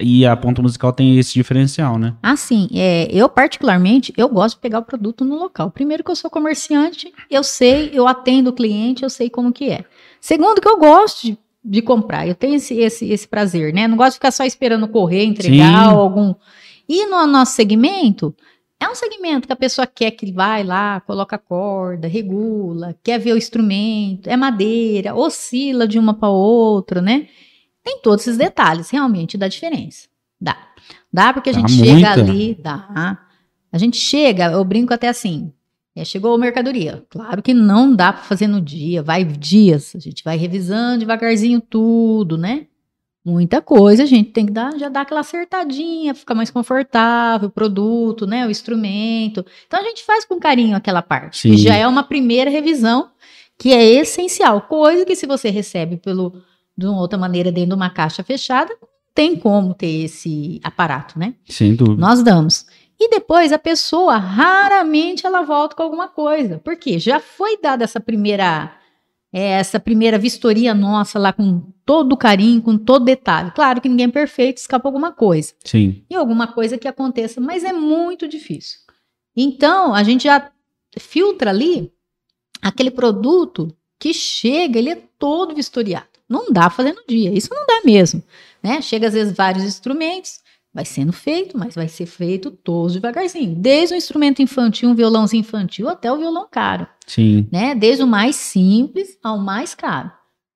E 0.00 0.24
a 0.24 0.36
ponta 0.36 0.62
musical 0.62 0.92
tem 0.92 1.18
esse 1.18 1.34
diferencial, 1.34 1.98
né? 1.98 2.14
Ah, 2.22 2.36
sim. 2.36 2.68
É, 2.72 3.08
eu, 3.10 3.28
particularmente, 3.28 4.12
eu 4.16 4.28
gosto 4.28 4.54
de 4.54 4.60
pegar 4.60 4.78
o 4.78 4.84
produto 4.84 5.24
no 5.24 5.36
local. 5.36 5.72
Primeiro 5.72 6.04
que 6.04 6.10
eu 6.10 6.16
sou 6.16 6.30
comerciante, 6.30 7.12
eu 7.28 7.42
sei, 7.42 7.90
eu 7.92 8.06
atendo 8.06 8.50
o 8.50 8.52
cliente, 8.52 9.02
eu 9.02 9.10
sei 9.10 9.28
como 9.28 9.52
que 9.52 9.70
é. 9.70 9.84
Segundo 10.20 10.60
que 10.60 10.68
eu 10.68 10.78
gosto 10.78 11.26
de, 11.26 11.38
de 11.64 11.82
comprar, 11.82 12.28
eu 12.28 12.34
tenho 12.36 12.54
esse, 12.54 12.74
esse, 12.78 13.10
esse 13.10 13.26
prazer, 13.26 13.74
né? 13.74 13.88
Não 13.88 13.96
gosto 13.96 14.10
de 14.10 14.18
ficar 14.18 14.30
só 14.30 14.44
esperando 14.44 14.86
correr, 14.86 15.24
entregar 15.24 15.88
algum 15.88 16.32
e 16.88 17.06
no 17.06 17.26
nosso 17.26 17.52
segmento, 17.52 18.34
é 18.80 18.88
um 18.88 18.94
segmento 18.94 19.46
que 19.46 19.52
a 19.52 19.56
pessoa 19.56 19.86
quer 19.86 20.12
que 20.12 20.32
vai 20.32 20.62
lá, 20.62 21.00
coloca 21.00 21.36
a 21.36 21.38
corda, 21.38 22.06
regula, 22.06 22.96
quer 23.02 23.18
ver 23.18 23.32
o 23.32 23.36
instrumento, 23.36 24.28
é 24.28 24.36
madeira, 24.36 25.14
oscila 25.14 25.86
de 25.86 25.98
uma 25.98 26.14
para 26.14 26.28
outra, 26.28 27.02
né? 27.02 27.28
Tem 27.82 28.00
todos 28.00 28.26
esses 28.26 28.38
detalhes, 28.38 28.90
realmente 28.90 29.36
dá 29.36 29.48
diferença. 29.48 30.08
Dá. 30.40 30.56
Dá 31.12 31.32
porque 31.32 31.50
a 31.50 31.52
gente 31.52 31.72
chega 31.72 31.92
muita. 31.92 32.12
ali, 32.12 32.54
dá. 32.54 33.18
A 33.72 33.78
gente 33.78 33.96
chega, 33.96 34.52
eu 34.52 34.64
brinco 34.64 34.94
até 34.94 35.08
assim, 35.08 35.52
é, 35.96 36.04
chegou 36.04 36.32
a 36.32 36.38
mercadoria. 36.38 37.04
Claro 37.10 37.42
que 37.42 37.52
não 37.52 37.94
dá 37.94 38.12
para 38.12 38.22
fazer 38.22 38.46
no 38.46 38.60
dia, 38.60 39.02
vai 39.02 39.24
dias. 39.24 39.96
A 39.96 39.98
gente 39.98 40.22
vai 40.22 40.36
revisando 40.36 41.00
devagarzinho 41.00 41.60
tudo, 41.60 42.38
né? 42.38 42.66
Muita 43.28 43.60
coisa, 43.60 44.02
a 44.02 44.06
gente 44.06 44.30
tem 44.30 44.46
que 44.46 44.52
dar, 44.52 44.76
já 44.78 44.88
dar 44.88 45.02
aquela 45.02 45.20
acertadinha, 45.20 46.14
ficar 46.14 46.34
mais 46.34 46.50
confortável, 46.50 47.48
o 47.48 47.52
produto, 47.52 48.26
né, 48.26 48.46
o 48.46 48.50
instrumento. 48.50 49.44
Então 49.66 49.80
a 49.80 49.82
gente 49.82 50.04
faz 50.04 50.24
com 50.24 50.38
carinho 50.38 50.76
aquela 50.76 51.02
parte. 51.02 51.38
Sim. 51.38 51.56
já 51.56 51.76
é 51.76 51.86
uma 51.86 52.02
primeira 52.02 52.50
revisão 52.50 53.10
que 53.58 53.72
é 53.72 53.84
essencial, 53.84 54.62
coisa 54.62 55.04
que 55.04 55.16
se 55.16 55.26
você 55.26 55.50
recebe 55.50 55.96
pelo 55.96 56.32
de 56.76 56.86
uma 56.86 57.00
outra 57.00 57.18
maneira 57.18 57.50
dentro 57.50 57.70
de 57.70 57.74
uma 57.74 57.90
caixa 57.90 58.22
fechada, 58.22 58.72
tem 59.12 59.34
como 59.34 59.74
ter 59.74 60.04
esse 60.04 60.60
aparato, 60.62 61.18
né? 61.18 61.34
Sem 61.44 61.74
dúvida. 61.74 62.00
Nós 62.00 62.22
damos. 62.22 62.66
E 63.00 63.10
depois 63.10 63.52
a 63.52 63.58
pessoa 63.58 64.16
raramente 64.16 65.26
ela 65.26 65.42
volta 65.42 65.74
com 65.74 65.82
alguma 65.82 66.06
coisa, 66.06 66.60
porque 66.64 67.00
já 67.00 67.18
foi 67.18 67.60
dada 67.60 67.82
essa 67.82 67.98
primeira 67.98 68.77
essa 69.38 69.78
primeira 69.78 70.18
vistoria 70.18 70.74
nossa 70.74 71.18
lá 71.18 71.32
com 71.32 71.60
todo 71.84 72.16
carinho, 72.16 72.62
com 72.62 72.76
todo 72.76 73.04
detalhe. 73.04 73.50
Claro 73.52 73.80
que 73.80 73.88
ninguém 73.88 74.06
é 74.06 74.10
perfeito, 74.10 74.58
escapa 74.58 74.88
alguma 74.88 75.12
coisa. 75.12 75.52
Sim. 75.64 76.04
E 76.08 76.14
alguma 76.14 76.46
coisa 76.46 76.78
que 76.78 76.88
aconteça, 76.88 77.40
mas 77.40 77.64
é 77.64 77.72
muito 77.72 78.26
difícil. 78.28 78.80
Então, 79.36 79.94
a 79.94 80.02
gente 80.02 80.24
já 80.24 80.50
filtra 80.98 81.50
ali 81.50 81.92
aquele 82.60 82.90
produto 82.90 83.74
que 83.98 84.12
chega, 84.12 84.78
ele 84.78 84.90
é 84.90 85.02
todo 85.18 85.54
vistoriado. 85.54 86.06
Não 86.28 86.52
dá 86.52 86.68
fazer 86.68 86.92
no 86.92 87.04
dia, 87.08 87.32
isso 87.32 87.48
não 87.52 87.66
dá 87.66 87.80
mesmo. 87.84 88.22
Né? 88.62 88.82
Chega 88.82 89.08
às 89.08 89.14
vezes 89.14 89.34
vários 89.34 89.64
instrumentos, 89.64 90.40
vai 90.78 90.84
sendo 90.84 91.12
feito, 91.12 91.58
mas 91.58 91.74
vai 91.74 91.88
ser 91.88 92.06
feito 92.06 92.52
todos 92.52 92.92
devagarzinho. 92.92 93.52
Desde 93.56 93.96
o 93.96 93.98
instrumento 93.98 94.40
infantil, 94.40 94.88
um 94.88 94.94
violãozinho 94.94 95.40
infantil, 95.40 95.88
até 95.88 96.12
o 96.12 96.16
violão 96.16 96.46
caro. 96.48 96.86
Sim. 97.04 97.48
Né? 97.50 97.74
Desde 97.74 98.04
o 98.04 98.06
mais 98.06 98.36
simples 98.36 99.18
ao 99.20 99.38
mais 99.38 99.74
caro. 99.74 100.08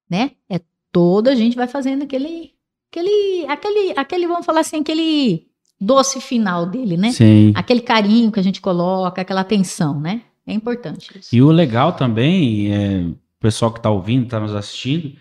né? 0.09 0.31
É 0.49 0.61
toda 0.93 1.33
a 1.33 1.35
gente 1.35 1.57
vai 1.57 1.67
fazendo 1.67 2.05
aquele, 2.05 2.53
aquele, 2.89 3.47
aquele, 3.49 3.95
aquele, 3.97 4.27
vamos 4.29 4.47
falar 4.47 4.61
assim, 4.61 4.81
aquele 4.81 5.49
doce 5.81 6.21
final 6.21 6.67
dele, 6.67 6.97
né? 6.97 7.11
Sim. 7.11 7.53
Aquele 7.57 7.81
carinho 7.81 8.31
que 8.31 8.39
a 8.39 8.45
gente 8.45 8.61
coloca, 8.61 9.23
aquela 9.23 9.41
atenção, 9.41 9.99
né? 9.99 10.23
É 10.47 10.53
importante 10.53 11.19
isso. 11.19 11.35
E 11.35 11.43
o 11.43 11.51
legal 11.51 11.95
também, 11.95 12.73
é, 12.73 13.01
o 13.01 13.17
pessoal 13.41 13.73
que 13.73 13.81
está 13.81 13.91
ouvindo, 13.91 14.27
está 14.27 14.39
nos 14.39 14.55
assistindo, 14.55 15.17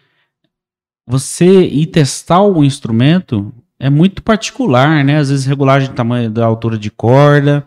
você 1.07 1.65
ir 1.65 1.87
testar 1.87 2.43
o 2.43 2.63
instrumento 2.63 3.51
é 3.81 3.89
muito 3.89 4.21
particular, 4.21 5.03
né? 5.03 5.17
Às 5.17 5.31
vezes 5.31 5.45
regulagem 5.45 5.89
de 5.89 5.95
tamanho 5.95 6.29
da 6.29 6.45
altura 6.45 6.77
de 6.77 6.91
corda, 6.91 7.65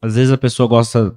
às 0.00 0.14
vezes 0.14 0.32
a 0.32 0.38
pessoa 0.38 0.66
gosta 0.66 1.14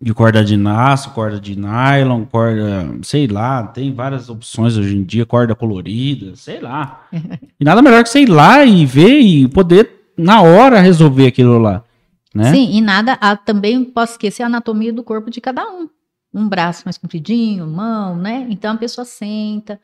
de 0.00 0.12
corda 0.12 0.44
de 0.44 0.60
aço, 0.66 1.10
corda 1.10 1.38
de 1.38 1.56
nylon, 1.56 2.24
corda, 2.24 2.92
sei 3.04 3.28
lá, 3.28 3.62
tem 3.68 3.94
várias 3.94 4.28
opções 4.28 4.76
hoje 4.76 4.96
em 4.96 5.04
dia, 5.04 5.24
corda 5.24 5.54
colorida, 5.54 6.34
sei 6.34 6.58
lá. 6.58 7.06
e 7.60 7.64
nada 7.64 7.80
melhor 7.80 8.02
que 8.02 8.08
sei 8.08 8.26
lá 8.26 8.64
e 8.64 8.84
ver 8.84 9.20
e 9.20 9.46
poder 9.46 10.10
na 10.18 10.42
hora 10.42 10.80
resolver 10.80 11.28
aquilo 11.28 11.56
lá, 11.60 11.84
né? 12.34 12.52
Sim, 12.52 12.68
e 12.72 12.80
nada, 12.80 13.12
a, 13.20 13.36
também 13.36 13.84
posso 13.84 14.14
esquecer 14.14 14.42
a 14.42 14.46
anatomia 14.46 14.92
do 14.92 15.04
corpo 15.04 15.30
de 15.30 15.40
cada 15.40 15.64
um. 15.70 15.88
Um 16.34 16.48
braço 16.48 16.82
mais 16.84 16.98
compridinho, 16.98 17.64
mão, 17.64 18.16
né? 18.16 18.44
Então 18.50 18.74
a 18.74 18.76
pessoa 18.76 19.04
senta, 19.04 19.78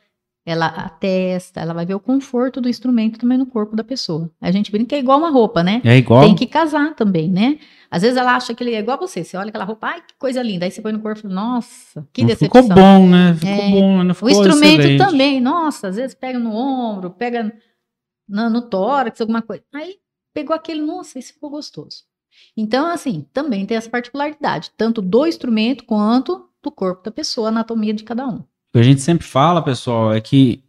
ela 0.50 0.66
atesta, 0.66 1.60
ela 1.60 1.74
vai 1.74 1.84
ver 1.84 1.94
o 1.94 2.00
conforto 2.00 2.60
do 2.60 2.68
instrumento 2.68 3.18
também 3.18 3.36
no 3.36 3.44
corpo 3.46 3.76
da 3.76 3.84
pessoa. 3.84 4.30
A 4.40 4.50
gente 4.50 4.70
brinca 4.72 4.88
que 4.88 4.94
é 4.94 4.98
igual 4.98 5.18
uma 5.18 5.30
roupa, 5.30 5.62
né? 5.62 5.82
É 5.84 5.96
igual. 5.98 6.22
Tem 6.24 6.34
que 6.34 6.46
casar 6.46 6.94
também, 6.94 7.28
né? 7.30 7.58
Às 7.90 8.02
vezes 8.02 8.16
ela 8.16 8.34
acha 8.34 8.54
que 8.54 8.62
ele 8.64 8.74
é 8.74 8.78
igual 8.78 8.96
a 8.96 9.00
você. 9.00 9.22
Você 9.24 9.36
olha 9.36 9.48
aquela 9.50 9.64
roupa, 9.64 9.86
ai, 9.88 10.00
que 10.00 10.14
coisa 10.18 10.42
linda. 10.42 10.64
Aí 10.64 10.70
você 10.70 10.80
põe 10.80 10.92
no 10.92 11.00
corpo, 11.00 11.28
nossa, 11.28 12.06
que 12.12 12.22
Não 12.22 12.28
decepção. 12.28 12.62
ficou 12.62 12.74
bom, 12.76 13.08
né? 13.08 13.34
Ficou 13.34 13.50
É. 13.64 13.70
bom, 13.70 14.02
não 14.04 14.10
O 14.10 14.14
ficou 14.14 14.30
instrumento 14.30 14.80
excelente. 14.80 14.98
também, 14.98 15.40
nossa, 15.40 15.88
às 15.88 15.96
vezes 15.96 16.14
pega 16.14 16.38
no 16.38 16.54
ombro, 16.54 17.10
pega 17.10 17.52
na- 18.28 18.48
no 18.48 18.62
tórax, 18.62 19.20
alguma 19.20 19.42
coisa. 19.42 19.62
Aí 19.74 19.96
pegou 20.34 20.54
aquele, 20.56 20.80
nossa, 20.80 21.18
isso 21.18 21.34
ficou 21.34 21.50
gostoso. 21.50 22.04
Então, 22.56 22.86
assim, 22.86 23.26
também 23.32 23.66
tem 23.66 23.76
essa 23.76 23.90
particularidade, 23.90 24.70
tanto 24.76 25.02
do 25.02 25.26
instrumento 25.26 25.84
quanto 25.84 26.48
do 26.62 26.70
corpo 26.70 27.02
da 27.02 27.10
pessoa, 27.10 27.48
a 27.48 27.50
anatomia 27.50 27.92
de 27.92 28.04
cada 28.04 28.26
um. 28.26 28.42
O 28.68 28.72
que 28.72 28.78
a 28.80 28.82
gente 28.82 29.00
sempre 29.00 29.26
fala, 29.26 29.62
pessoal, 29.62 30.12
é 30.12 30.20
que 30.20 30.62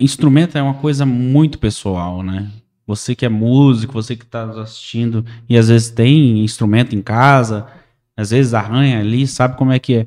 instrumento 0.00 0.58
é 0.58 0.62
uma 0.62 0.74
coisa 0.74 1.06
muito 1.06 1.60
pessoal, 1.60 2.24
né? 2.24 2.50
Você 2.88 3.14
que 3.14 3.24
é 3.24 3.28
músico, 3.28 3.92
você 3.92 4.16
que 4.16 4.24
está 4.24 4.44
assistindo 4.60 5.24
e 5.48 5.56
às 5.56 5.68
vezes 5.68 5.90
tem 5.90 6.42
instrumento 6.42 6.94
em 6.94 7.00
casa, 7.00 7.68
às 8.16 8.30
vezes 8.30 8.52
arranha 8.52 8.98
ali, 8.98 9.28
sabe 9.28 9.56
como 9.56 9.70
é 9.70 9.78
que 9.78 9.94
é. 9.94 10.06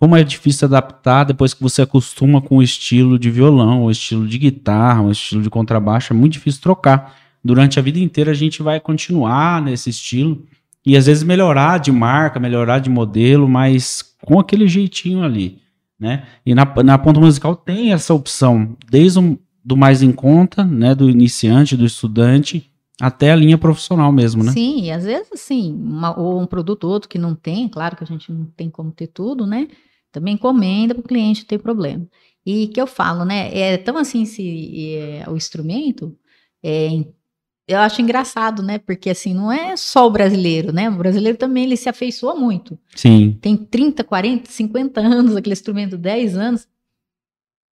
Como 0.00 0.16
é 0.16 0.24
difícil 0.24 0.66
adaptar 0.66 1.24
depois 1.24 1.54
que 1.54 1.62
você 1.62 1.82
acostuma 1.82 2.40
com 2.40 2.56
o 2.56 2.62
estilo 2.62 3.18
de 3.18 3.30
violão, 3.30 3.84
o 3.84 3.90
estilo 3.90 4.26
de 4.26 4.38
guitarra, 4.38 5.02
o 5.02 5.12
estilo 5.12 5.42
de 5.42 5.50
contrabaixo, 5.50 6.12
é 6.12 6.16
muito 6.16 6.34
difícil 6.34 6.60
trocar. 6.60 7.16
Durante 7.42 7.78
a 7.78 7.82
vida 7.82 8.00
inteira 8.00 8.32
a 8.32 8.34
gente 8.34 8.64
vai 8.64 8.80
continuar 8.80 9.62
nesse 9.62 9.90
estilo 9.90 10.44
e 10.84 10.96
às 10.96 11.06
vezes 11.06 11.22
melhorar 11.22 11.78
de 11.78 11.92
marca, 11.92 12.40
melhorar 12.40 12.80
de 12.80 12.90
modelo, 12.90 13.48
mas 13.48 14.02
com 14.22 14.40
aquele 14.40 14.66
jeitinho 14.66 15.22
ali 15.22 15.67
né? 15.98 16.26
E 16.44 16.54
na, 16.54 16.64
na 16.84 16.98
ponta 16.98 17.20
musical 17.20 17.56
tem 17.56 17.92
essa 17.92 18.14
opção, 18.14 18.76
desde 18.90 19.18
o 19.18 19.38
do 19.64 19.76
mais 19.76 20.02
em 20.02 20.10
conta, 20.12 20.64
né, 20.64 20.94
do 20.94 21.10
iniciante, 21.10 21.76
do 21.76 21.84
estudante, 21.84 22.72
até 22.98 23.32
a 23.32 23.36
linha 23.36 23.58
profissional 23.58 24.10
mesmo, 24.10 24.42
né? 24.42 24.50
Sim, 24.50 24.84
e 24.84 24.90
às 24.90 25.04
vezes, 25.04 25.28
assim, 25.30 25.74
uma- 25.74 26.18
ou 26.18 26.40
um 26.40 26.46
produto 26.46 26.84
ou 26.84 26.90
outro 26.92 27.08
que 27.08 27.18
não 27.18 27.34
tem, 27.34 27.68
claro 27.68 27.94
que 27.94 28.02
a 28.02 28.06
gente 28.06 28.32
não 28.32 28.46
tem 28.56 28.70
como 28.70 28.90
ter 28.90 29.08
tudo, 29.08 29.46
né? 29.46 29.68
Também 30.10 30.34
encomenda 30.34 30.94
para 30.94 31.02
o 31.02 31.06
cliente 31.06 31.44
ter 31.44 31.58
problema. 31.58 32.06
E 32.46 32.68
que 32.68 32.80
eu 32.80 32.86
falo, 32.86 33.26
né? 33.26 33.54
É 33.56 33.76
tão 33.76 33.98
assim 33.98 34.24
se 34.24 34.94
é, 34.96 35.24
o 35.28 35.36
instrumento, 35.36 36.16
é, 36.62 37.04
eu 37.68 37.78
acho 37.80 38.00
engraçado, 38.00 38.62
né? 38.62 38.78
Porque 38.78 39.10
assim, 39.10 39.34
não 39.34 39.52
é 39.52 39.76
só 39.76 40.06
o 40.06 40.10
brasileiro, 40.10 40.72
né? 40.72 40.88
O 40.88 40.96
brasileiro 40.96 41.36
também 41.36 41.64
ele 41.64 41.76
se 41.76 41.88
afeiçoa 41.88 42.34
muito. 42.34 42.78
Sim. 42.96 43.38
Tem 43.40 43.56
30, 43.56 44.02
40, 44.02 44.50
50 44.50 45.00
anos, 45.00 45.36
aquele 45.36 45.52
instrumento 45.52 45.98
10 45.98 46.36
anos, 46.36 46.66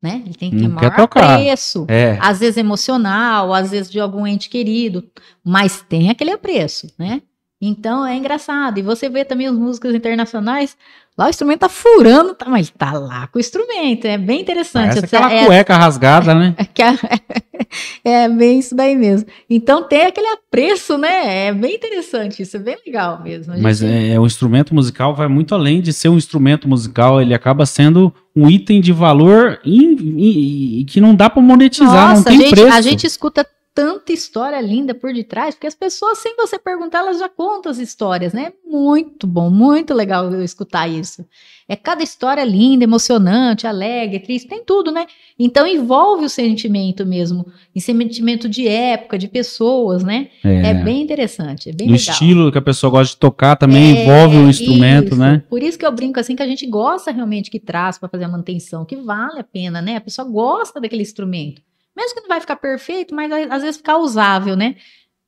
né? 0.03 0.23
Ele 0.25 0.35
tem 0.35 0.51
que 0.51 0.59
ter 0.59 0.69
Não 0.69 0.75
maior 0.75 1.09
preço 1.09 1.87
É. 1.89 2.19
às 2.21 2.41
vezes 2.41 2.59
emocional, 2.59 3.55
às 3.55 3.71
vezes 3.71 3.91
de 3.91 3.99
algum 3.99 4.27
ente 4.27 4.51
querido, 4.51 5.03
mas 5.43 5.81
tem 5.89 6.11
aquele 6.11 6.33
apreço, 6.33 6.87
né? 6.99 7.23
Então 7.61 8.07
é 8.07 8.15
engraçado. 8.17 8.79
E 8.79 8.83
você 8.83 9.09
vê 9.09 9.25
também 9.25 9.49
os 9.49 9.57
músicos 9.59 9.95
internacionais, 9.95 10.77
lá 11.17 11.27
o 11.27 11.31
instrumento 11.31 11.61
tá 11.61 11.69
furando, 11.71 12.35
tá, 12.35 12.47
mas 12.51 12.69
tá 12.71 12.93
lá 12.93 13.27
com 13.29 13.39
o 13.39 13.41
instrumento. 13.41 14.05
É 14.07 14.19
bem 14.19 14.43
interessante. 14.43 14.99
Essa- 14.99 15.07
aquela 15.07 15.33
é, 15.33 15.47
cueca 15.47 15.75
rasgada, 15.77 16.35
né? 16.35 16.55
é 18.05 18.25
é 18.25 18.29
bem 18.29 18.59
isso 18.59 18.75
daí 18.75 18.95
mesmo. 18.95 19.27
Então 19.49 19.83
tem 19.83 20.03
aquele 20.05 20.27
apreço, 20.29 20.99
né? 20.99 21.47
É 21.49 21.53
bem 21.53 21.75
interessante, 21.77 22.43
isso 22.43 22.57
é 22.57 22.61
bem 22.61 22.77
legal 22.87 23.23
mesmo. 23.23 23.55
A 23.55 23.57
Mas 23.57 23.79
gente- 23.79 23.91
é, 23.93 24.13
é, 24.15 24.21
o 24.21 24.27
instrumento 24.27 24.75
musical 24.75 25.15
vai 25.15 25.27
muito 25.29 25.55
além 25.55 25.81
de 25.81 25.93
ser 25.95 26.11
um 26.11 26.17
instrumento 26.19 26.69
musical, 26.69 27.21
ele 27.23 27.33
acaba 27.35 27.65
sendo 27.65 28.13
um 28.35 28.51
item 28.51 28.83
de 28.83 28.93
valor 28.93 29.59
in- 29.65 29.97
in- 29.99 30.81
in- 30.81 30.85
que 30.85 31.01
não 31.01 31.15
dá 31.15 31.31
para 31.31 31.41
monetizar, 31.41 32.09
não 32.09 32.17
Nossa, 32.17 32.25
tem 32.25 32.37
a 32.37 32.41
gente, 32.43 32.51
preço. 32.51 32.77
a 32.77 32.81
gente 32.83 33.07
escuta 33.07 33.47
tanta 33.77 34.11
história 34.11 34.59
linda 34.59 34.95
por 34.95 35.13
detrás, 35.13 35.55
porque 35.55 35.67
as 35.67 35.75
pessoas, 35.75 36.17
sem 36.17 36.35
você 36.35 36.59
perguntar, 36.59 37.01
elas 37.01 37.19
já 37.19 37.29
contam 37.29 37.71
as 37.71 37.77
histórias, 37.77 38.33
né? 38.33 38.55
Muito 38.67 39.27
bom, 39.27 39.51
muito 39.51 39.93
legal 39.93 40.33
eu 40.33 40.43
escutar 40.43 40.89
isso. 40.89 41.27
É 41.69 41.77
cada 41.77 42.03
história 42.03 42.43
linda, 42.43 42.85
emocionante, 42.85 43.67
alegre, 43.67 44.21
triste, 44.21 44.49
tem 44.49 44.65
tudo, 44.65 44.91
né? 44.91 45.07
Então 45.39 45.67
envolve 45.67 46.25
o 46.25 46.29
sentimento 46.29 47.05
mesmo, 47.05 47.45
e 47.75 47.81
sentimento 47.81 48.49
de 48.49 48.67
época, 48.67 49.19
de 49.19 49.29
pessoas, 49.29 50.03
né? 50.03 50.29
É, 50.43 50.73
bem 50.73 51.03
interessante, 51.03 51.69
é 51.69 51.73
bem 51.73 51.89
do 51.89 51.93
legal. 51.93 52.13
estilo 52.15 52.51
que 52.51 52.57
a 52.59 52.63
pessoa 52.63 52.91
gosta 52.91 53.13
de 53.15 53.21
tocar 53.21 53.57
também 53.57 53.99
É, 53.99 54.03
envolve 54.05 54.37
o 54.39 54.49
instrumento, 54.49 55.09
isso. 55.09 55.17
né? 55.17 55.43
Por 55.51 55.63
isso 55.63 55.79
que 55.79 55.85
eu 55.85 55.93
brinco 55.93 56.19
assim 56.19 56.35
que 56.35 56.43
a 56.43 56.47
gente 56.47 56.67
gosta 56.67 57.11
realmente 57.11 57.51
que 57.51 57.61
traz 57.61 57.99
para 57.99 58.09
fazer 58.09 58.25
a 58.25 58.29
manutenção, 58.29 58.87
que 58.87 58.97
vale 58.97 59.41
a 59.41 59.45
pena, 59.45 59.83
né? 59.83 59.97
A 59.97 60.01
pessoa 60.01 60.27
gosta 60.27 60.81
daquele 60.81 61.03
instrumento. 61.03 61.61
Mesmo 61.97 62.15
que 62.15 62.21
não 62.21 62.29
vai 62.29 62.41
ficar 62.41 62.57
perfeito, 62.57 63.15
mas 63.15 63.31
às 63.51 63.63
vezes 63.63 63.77
ficar 63.79 63.99
usável, 63.99 64.55
né? 64.57 64.77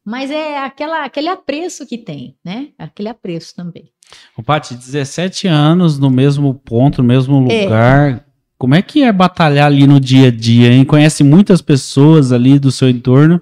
Mas 0.04 0.30
é 0.30 0.58
aquela, 0.58 1.04
aquele 1.04 1.28
apreço 1.28 1.86
que 1.86 1.98
tem, 1.98 2.36
né? 2.44 2.68
Aquele 2.78 3.08
apreço 3.08 3.54
também. 3.54 3.90
O 4.36 4.42
Paty, 4.42 4.74
17 4.74 5.46
anos 5.46 5.98
no 5.98 6.10
mesmo 6.10 6.54
ponto, 6.54 7.02
no 7.02 7.08
mesmo 7.08 7.50
É. 7.50 7.64
lugar. 7.64 8.24
Como 8.56 8.74
é 8.74 8.82
que 8.82 9.02
é 9.02 9.12
batalhar 9.12 9.66
ali 9.66 9.86
no 9.86 10.00
dia 10.00 10.28
a 10.28 10.30
dia, 10.30 10.72
hein? 10.72 10.84
Conhece 10.84 11.22
muitas 11.22 11.62
pessoas 11.62 12.32
ali 12.32 12.58
do 12.58 12.72
seu 12.72 12.88
entorno, 12.88 13.40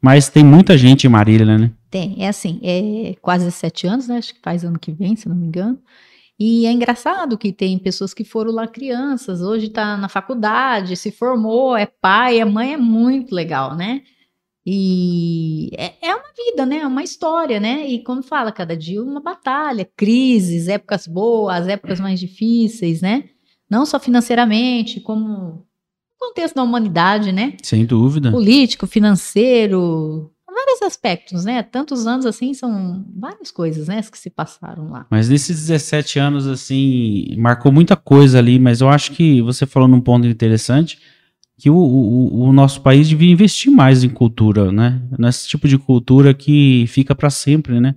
mas 0.00 0.28
tem 0.28 0.44
muita 0.44 0.76
gente 0.76 1.06
em 1.06 1.10
Marília, 1.10 1.56
né? 1.58 1.70
Tem, 1.90 2.16
é 2.22 2.28
assim, 2.28 2.60
é 2.62 3.14
quase 3.22 3.50
sete 3.50 3.86
anos, 3.86 4.06
né? 4.08 4.18
Acho 4.18 4.34
que 4.34 4.40
faz 4.42 4.64
ano 4.64 4.78
que 4.78 4.92
vem, 4.92 5.16
se 5.16 5.26
não 5.28 5.34
me 5.36 5.46
engano. 5.46 5.78
E 6.38 6.66
é 6.66 6.72
engraçado 6.72 7.36
que 7.36 7.52
tem 7.52 7.78
pessoas 7.78 8.14
que 8.14 8.22
foram 8.22 8.52
lá 8.52 8.68
crianças, 8.68 9.40
hoje 9.42 9.66
está 9.66 9.96
na 9.96 10.08
faculdade, 10.08 10.96
se 10.96 11.10
formou, 11.10 11.76
é 11.76 11.84
pai, 11.86 12.38
é 12.38 12.44
mãe, 12.44 12.74
é 12.74 12.76
muito 12.76 13.34
legal, 13.34 13.74
né? 13.74 14.02
E 14.64 15.70
é, 15.76 15.94
é 16.00 16.14
uma 16.14 16.30
vida, 16.36 16.64
né? 16.66 16.78
É 16.78 16.86
uma 16.86 17.02
história, 17.02 17.58
né? 17.58 17.88
E 17.88 18.04
como 18.04 18.22
fala, 18.22 18.52
cada 18.52 18.76
dia 18.76 19.02
uma 19.02 19.20
batalha, 19.20 19.88
crises, 19.96 20.68
épocas 20.68 21.06
boas, 21.06 21.66
épocas 21.66 21.98
mais 21.98 22.20
difíceis, 22.20 23.00
né? 23.00 23.24
Não 23.68 23.84
só 23.84 23.98
financeiramente, 23.98 25.00
como 25.00 25.26
no 25.26 25.66
contexto 26.18 26.54
da 26.54 26.62
humanidade, 26.62 27.32
né? 27.32 27.56
Sem 27.62 27.84
dúvida. 27.84 28.30
político, 28.30 28.86
financeiro, 28.86 30.30
vários 30.58 30.82
aspectos, 30.82 31.44
né? 31.44 31.62
Tantos 31.62 32.06
anos 32.06 32.26
assim 32.26 32.52
são 32.52 33.04
várias 33.16 33.50
coisas, 33.50 33.88
né, 33.88 34.02
que 34.02 34.18
se 34.18 34.30
passaram 34.30 34.90
lá. 34.90 35.06
Mas 35.10 35.28
nesses 35.28 35.66
17 35.66 36.18
anos, 36.18 36.46
assim, 36.46 37.34
marcou 37.36 37.70
muita 37.70 37.96
coisa 37.96 38.38
ali, 38.38 38.58
mas 38.58 38.80
eu 38.80 38.88
acho 38.88 39.12
que 39.12 39.40
você 39.42 39.66
falou 39.66 39.88
num 39.88 40.00
ponto 40.00 40.26
interessante, 40.26 40.98
que 41.56 41.70
o, 41.70 41.76
o, 41.76 42.48
o 42.48 42.52
nosso 42.52 42.80
país 42.80 43.08
devia 43.08 43.30
investir 43.30 43.70
mais 43.70 44.04
em 44.04 44.08
cultura, 44.08 44.70
né? 44.70 45.00
Nesse 45.18 45.48
tipo 45.48 45.66
de 45.66 45.78
cultura 45.78 46.32
que 46.34 46.84
fica 46.88 47.14
para 47.14 47.30
sempre, 47.30 47.80
né? 47.80 47.94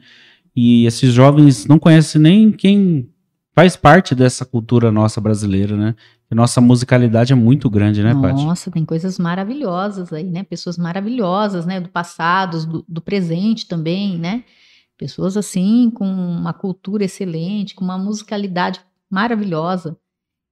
E 0.56 0.86
esses 0.86 1.14
jovens 1.14 1.66
não 1.66 1.80
conhecem 1.80 2.22
nem 2.22 2.52
quem 2.52 3.10
faz 3.54 3.76
parte 3.76 4.16
dessa 4.16 4.46
cultura 4.46 4.92
nossa 4.92 5.20
brasileira, 5.20 5.76
né? 5.76 5.96
E 6.30 6.36
nossa 6.36 6.62
musicalidade 6.62 7.34
é 7.34 7.36
muito 7.36 7.70
grande, 7.70 8.02
né, 8.02 8.14
Paty? 8.14 8.46
Nossa, 8.46 8.72
tem 8.72 8.86
coisas 8.86 9.20
maravilhosas 9.20 10.14
aí, 10.14 10.24
né? 10.24 10.44
Pessoas 10.44 10.78
maravilhosas, 10.78 11.66
né? 11.66 11.80
Do 11.80 11.90
passado, 11.90 12.66
do, 12.66 12.86
do 12.88 13.02
presente 13.02 13.68
também, 13.68 14.18
né? 14.18 14.44
Pessoas 14.98 15.36
assim 15.36 15.92
com 15.94 16.06
uma 16.06 16.54
cultura 16.54 17.04
excelente, 17.04 17.76
com 17.76 17.84
uma 17.84 17.98
musicalidade 17.98 18.80
maravilhosa. 19.10 19.98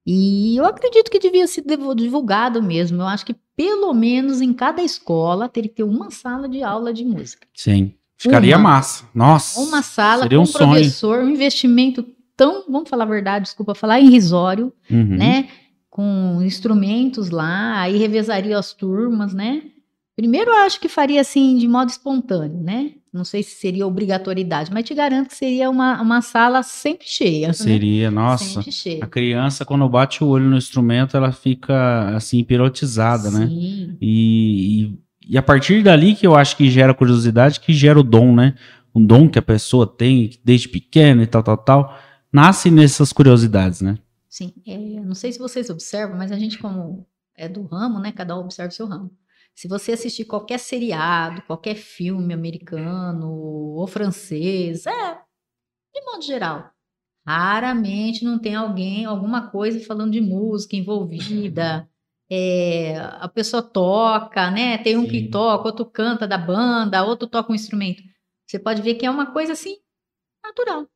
E 0.06 0.56
eu 0.56 0.64
acredito 0.64 1.10
que 1.10 1.18
devia 1.18 1.46
ser 1.46 1.64
divulgado 1.96 2.62
mesmo. 2.62 3.00
Eu 3.00 3.06
acho 3.06 3.24
que 3.24 3.36
pelo 3.56 3.92
menos 3.94 4.40
em 4.40 4.52
cada 4.52 4.82
escola 4.82 5.48
teria 5.48 5.68
que 5.68 5.76
ter 5.76 5.82
uma 5.82 6.10
sala 6.10 6.48
de 6.48 6.62
aula 6.62 6.92
de 6.92 7.04
música. 7.04 7.46
Sim. 7.54 7.94
Ficaria 8.16 8.56
Uma. 8.56 8.70
massa. 8.70 9.04
Nossa. 9.14 9.60
Uma 9.60 9.82
sala 9.82 10.22
seria 10.22 10.36
com 10.36 10.42
um 10.42 10.44
um 10.44 10.46
sonho. 10.46 10.70
professor, 10.72 11.22
um 11.22 11.30
investimento 11.30 12.04
tão, 12.40 12.64
vamos 12.70 12.88
falar 12.88 13.04
a 13.04 13.08
verdade, 13.08 13.44
desculpa 13.44 13.74
falar, 13.74 14.00
irrisório, 14.00 14.72
Uhum. 14.90 15.16
né? 15.18 15.48
com 15.90 16.40
instrumentos 16.42 17.30
lá, 17.30 17.80
aí 17.80 17.98
revezaria 17.98 18.56
as 18.56 18.72
turmas, 18.72 19.34
né? 19.34 19.60
Primeiro, 20.16 20.50
eu 20.50 20.56
acho 20.58 20.80
que 20.80 20.88
faria 20.88 21.20
assim 21.20 21.56
de 21.58 21.66
modo 21.66 21.88
espontâneo, 21.90 22.60
né? 22.62 22.92
Não 23.12 23.24
sei 23.24 23.42
se 23.42 23.56
seria 23.56 23.86
obrigatoriedade, 23.86 24.70
mas 24.72 24.84
te 24.84 24.94
garanto 24.94 25.28
que 25.28 25.34
seria 25.34 25.68
uma, 25.68 26.00
uma 26.00 26.22
sala 26.22 26.62
sempre 26.62 27.06
cheia. 27.08 27.48
né? 27.48 27.52
Seria, 27.52 28.08
nossa. 28.10 28.44
Sempre 28.44 28.70
cheia. 28.72 29.04
A 29.04 29.06
criança, 29.08 29.64
quando 29.64 29.88
bate 29.88 30.22
o 30.22 30.28
olho 30.28 30.44
no 30.48 30.56
instrumento, 30.56 31.16
ela 31.16 31.32
fica 31.32 32.14
assim, 32.14 32.38
hipnotizada, 32.38 33.28
né? 33.30 33.46
Sim. 33.48 33.96
E, 34.00 34.84
e, 34.84 34.98
e 35.34 35.38
a 35.38 35.42
partir 35.42 35.82
dali 35.82 36.14
que 36.14 36.26
eu 36.26 36.36
acho 36.36 36.56
que 36.56 36.70
gera 36.70 36.94
curiosidade, 36.94 37.58
que 37.58 37.72
gera 37.72 37.98
o 37.98 38.04
dom, 38.04 38.32
né? 38.34 38.54
Um 38.94 39.04
dom 39.04 39.28
que 39.28 39.38
a 39.40 39.42
pessoa 39.42 39.86
tem 39.86 40.30
desde 40.44 40.68
pequena 40.68 41.22
e 41.24 41.26
tal, 41.26 41.42
tal, 41.42 41.56
tal. 41.56 41.98
Nasce 42.32 42.70
nessas 42.70 43.12
curiosidades, 43.12 43.80
né? 43.80 43.98
Sim, 44.28 44.54
é, 44.66 44.78
não 45.00 45.14
sei 45.14 45.32
se 45.32 45.38
vocês 45.38 45.68
observam, 45.70 46.16
mas 46.16 46.30
a 46.30 46.38
gente, 46.38 46.58
como 46.58 47.06
é 47.36 47.48
do 47.48 47.64
ramo, 47.64 47.98
né? 47.98 48.12
Cada 48.12 48.36
um 48.36 48.40
observa 48.40 48.70
o 48.70 48.74
seu 48.74 48.86
ramo. 48.86 49.10
Se 49.54 49.66
você 49.66 49.92
assistir 49.92 50.24
qualquer 50.24 50.58
seriado, 50.58 51.42
qualquer 51.42 51.74
filme 51.74 52.32
americano 52.32 53.30
ou 53.30 53.86
francês, 53.86 54.86
é, 54.86 55.14
de 55.92 56.04
modo 56.04 56.22
geral, 56.22 56.70
raramente 57.26 58.24
não 58.24 58.38
tem 58.38 58.54
alguém, 58.54 59.04
alguma 59.04 59.50
coisa 59.50 59.84
falando 59.84 60.12
de 60.12 60.20
música 60.20 60.76
envolvida. 60.76 61.88
É, 62.30 62.96
a 62.96 63.28
pessoa 63.28 63.60
toca, 63.60 64.52
né? 64.52 64.78
Tem 64.78 64.96
um 64.96 65.04
que 65.04 65.20
Sim. 65.22 65.30
toca, 65.30 65.66
outro 65.66 65.84
canta 65.84 66.28
da 66.28 66.38
banda, 66.38 67.04
outro 67.04 67.26
toca 67.26 67.50
um 67.50 67.56
instrumento. 67.56 68.02
Você 68.46 68.58
pode 68.58 68.82
ver 68.82 68.94
que 68.94 69.04
é 69.04 69.10
uma 69.10 69.32
coisa 69.32 69.52
assim 69.52 69.76
natural. 70.42 70.86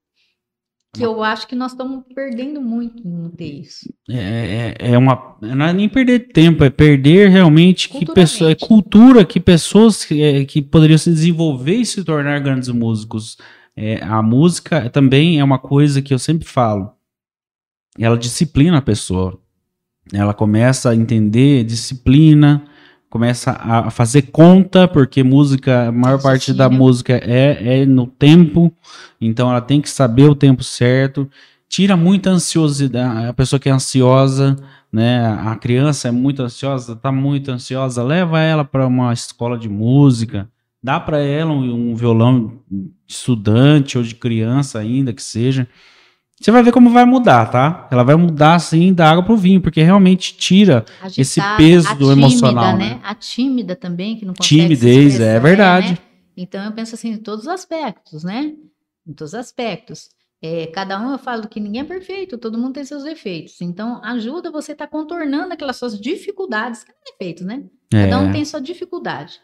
Que 0.95 1.05
eu 1.05 1.23
acho 1.25 1.49
que 1.49 1.57
nós 1.57 1.73
estamos 1.73 2.05
perdendo 2.15 2.61
muito 2.61 3.07
em 3.07 3.11
não 3.11 3.29
ter 3.29 3.61
isso. 3.61 3.93
É, 4.09 4.75
é, 4.79 4.93
é 4.93 4.99
uma. 4.99 5.37
Não 5.41 5.67
é 5.67 5.73
nem 5.73 5.89
perder 5.89 6.29
tempo, 6.33 6.63
é 6.63 6.71
perder 6.71 7.31
realmente 7.31 7.89
que 7.89 8.07
pessoa, 8.07 8.53
é 8.53 8.55
cultura, 8.55 9.25
que 9.25 9.41
pessoas 9.41 10.05
que, 10.05 10.23
é, 10.23 10.45
que 10.45 10.63
poderiam 10.63 10.97
se 10.97 11.11
desenvolver 11.11 11.77
e 11.77 11.87
se 11.87 12.05
tornar 12.05 12.39
grandes 12.41 12.69
músicos. 12.69 13.37
É, 13.77 14.03
a 14.05 14.23
música 14.23 14.89
também 14.89 15.41
é 15.41 15.45
uma 15.45 15.59
coisa 15.59 16.01
que 16.01 16.15
eu 16.15 16.19
sempre 16.19 16.47
falo. 16.47 16.93
Ela 17.99 18.17
disciplina 18.17 18.79
a 18.79 18.83
pessoa. 18.83 19.39
Ela 20.13 20.33
começa 20.33 20.91
a 20.91 20.95
entender 20.95 21.65
disciplina, 21.65 22.65
começa 23.15 23.53
a 23.53 23.91
fazer 23.91 24.23
conta, 24.23 24.89
porque 24.89 25.23
música, 25.23 25.87
a 25.87 25.93
maior 25.93 26.21
parte 26.21 26.53
da 26.53 26.69
música 26.69 27.13
é, 27.23 27.83
é 27.83 27.87
no 27.87 28.09
tempo, 28.09 28.75
então 29.21 29.49
ela 29.49 29.61
tem 29.61 29.81
que 29.81 29.89
saber 29.89 30.29
o 30.29 30.35
tempo 30.35 30.65
certo. 30.65 31.31
Tira 31.69 31.97
muita 31.97 32.31
ansiosidade, 32.31 33.29
a 33.29 33.33
pessoa 33.33 33.61
que 33.61 33.69
é 33.69 33.73
ansiosa, 33.73 34.57
né? 34.91 35.29
A 35.29 35.55
criança 35.55 36.09
é 36.09 36.11
muito 36.11 36.43
ansiosa, 36.43 36.97
tá 36.97 37.13
muito 37.13 37.53
ansiosa, 37.53 38.03
leva 38.03 38.41
ela 38.41 38.65
para 38.65 38.85
uma 38.85 39.13
escola 39.13 39.57
de 39.57 39.69
música, 39.69 40.51
dá 40.83 40.99
para 40.99 41.21
ela 41.21 41.53
um, 41.53 41.93
um 41.93 41.95
violão 41.95 42.59
de 42.69 42.91
estudante 43.07 43.97
ou 43.97 44.03
de 44.03 44.17
criança 44.17 44.81
ainda 44.81 45.13
que 45.13 45.23
seja. 45.23 45.69
Você 46.41 46.51
vai 46.51 46.63
ver 46.63 46.73
como 46.73 46.91
vai 46.91 47.05
mudar, 47.05 47.47
tá? 47.47 47.89
Ela 47.91 48.03
vai 48.03 48.17
mudar 48.17 48.57
assim 48.57 48.93
da 48.93 49.09
água 49.11 49.23
pro 49.23 49.37
vinho, 49.37 49.61
porque 49.61 49.83
realmente 49.83 50.37
tira 50.37 50.85
Esse 51.17 51.41
Agitada, 51.41 51.57
peso 51.57 51.89
a 51.89 51.95
do 51.95 52.11
emocional, 52.13 52.77
né? 52.77 52.95
né? 52.95 53.01
A 53.05 53.15
tímida 53.15 53.77
também, 53.77 54.17
que 54.17 54.25
não 54.27 54.35
consegue 54.35 54.77
se 54.77 54.83
timidez, 54.83 55.21
é 55.21 55.39
verdade. 55.39 55.93
né? 55.93 55.99
Então 56.37 56.65
eu 56.65 56.73
penso 56.73 56.95
assim, 56.95 57.11
em 57.13 57.17
todos 57.17 57.43
os 57.47 57.49
aspectos, 57.49 58.25
né? 58.25 58.53
Em 59.07 59.13
todos 59.13 59.33
os 59.33 59.39
aspectos. 59.39 60.09
É, 60.43 60.67
cada 60.67 61.01
um 61.01 61.13
eu 61.13 61.19
falo 61.19 61.49
que 61.49 61.59
ninguém 61.59 61.81
é 61.81 61.85
perfeito, 61.85 62.37
todo 62.37 62.59
mundo 62.59 62.75
tem 62.75 62.85
seus 62.85 63.05
defeitos. 63.05 63.63
Então 63.63 64.05
ajuda 64.05 64.51
você 64.51 64.73
a 64.73 64.75
estar 64.75 64.89
contornando 64.89 65.55
aquelas 65.55 65.77
suas 65.77 65.99
dificuldades, 65.99 66.85
que 66.85 66.91
não 66.93 66.99
é 66.99 67.13
defeitos, 67.13 67.47
né? 67.47 67.63
Cada 67.91 68.19
um 68.19 68.29
É, 68.29 68.33
tem 68.33 68.45
sua 68.45 68.61
dificuldade. 68.61 69.41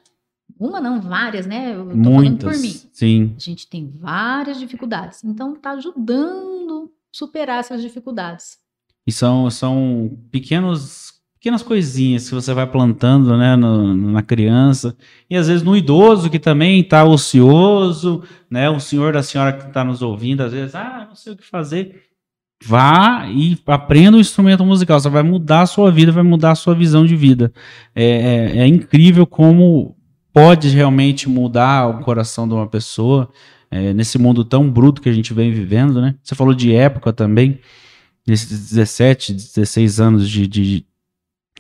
Uma 0.60 0.78
não, 0.80 1.00
várias, 1.00 1.46
né? 1.46 1.74
Eu 1.74 1.86
tô 1.86 1.90
falando 1.90 2.04
por 2.04 2.12
mim. 2.20 2.28
muitas. 2.28 2.88
Sim. 2.92 3.32
A 3.34 3.40
gente 3.40 3.66
tem 3.66 3.90
várias 3.98 4.58
dificuldades. 4.60 5.24
Então 5.24 5.56
tá 5.56 5.70
ajudando 5.70 6.84
a 6.84 6.88
superar 7.10 7.60
essas 7.60 7.80
dificuldades. 7.80 8.58
E 9.06 9.10
são, 9.12 9.50
são 9.50 10.18
pequenos, 10.30 11.14
pequenas 11.34 11.62
coisinhas 11.62 12.28
que 12.28 12.34
você 12.34 12.52
vai 12.52 12.66
plantando 12.66 13.36
né, 13.38 13.56
no- 13.56 13.94
na 14.12 14.22
criança. 14.22 14.94
E 15.30 15.34
às 15.36 15.48
vezes 15.48 15.62
no 15.62 15.74
idoso 15.74 16.28
que 16.28 16.38
também 16.38 16.80
está 16.80 17.04
ocioso, 17.04 18.22
né? 18.50 18.68
O 18.68 18.78
senhor 18.78 19.14
da 19.14 19.22
senhora 19.22 19.54
que 19.54 19.66
está 19.66 19.82
nos 19.82 20.02
ouvindo, 20.02 20.42
às 20.42 20.52
vezes, 20.52 20.74
ah, 20.74 21.06
não 21.08 21.16
sei 21.16 21.32
o 21.32 21.36
que 21.36 21.46
fazer. 21.46 22.02
Vá 22.62 23.26
e 23.30 23.58
aprenda 23.66 24.18
um 24.18 24.20
instrumento 24.20 24.62
musical. 24.66 25.00
Você 25.00 25.08
vai 25.08 25.22
mudar 25.22 25.62
a 25.62 25.66
sua 25.66 25.90
vida, 25.90 26.12
vai 26.12 26.22
mudar 26.22 26.50
a 26.50 26.54
sua 26.54 26.74
visão 26.74 27.06
de 27.06 27.16
vida. 27.16 27.50
É, 27.94 28.04
é- 28.04 28.58
é 28.58 28.66
incrível 28.66 29.26
como 29.26 29.96
pode 30.32 30.68
realmente 30.68 31.28
mudar 31.28 31.88
o 31.88 32.00
coração 32.04 32.46
de 32.46 32.54
uma 32.54 32.66
pessoa 32.66 33.30
é, 33.70 33.92
nesse 33.92 34.18
mundo 34.18 34.44
tão 34.44 34.70
bruto 34.70 35.00
que 35.00 35.08
a 35.08 35.12
gente 35.12 35.32
vem 35.32 35.52
vivendo, 35.52 36.00
né? 36.00 36.14
Você 36.22 36.34
falou 36.34 36.54
de 36.54 36.74
época 36.74 37.12
também 37.12 37.60
nesses 38.26 38.48
17, 38.70 39.32
16 39.32 40.00
anos 40.00 40.28
de, 40.28 40.46
de, 40.46 40.86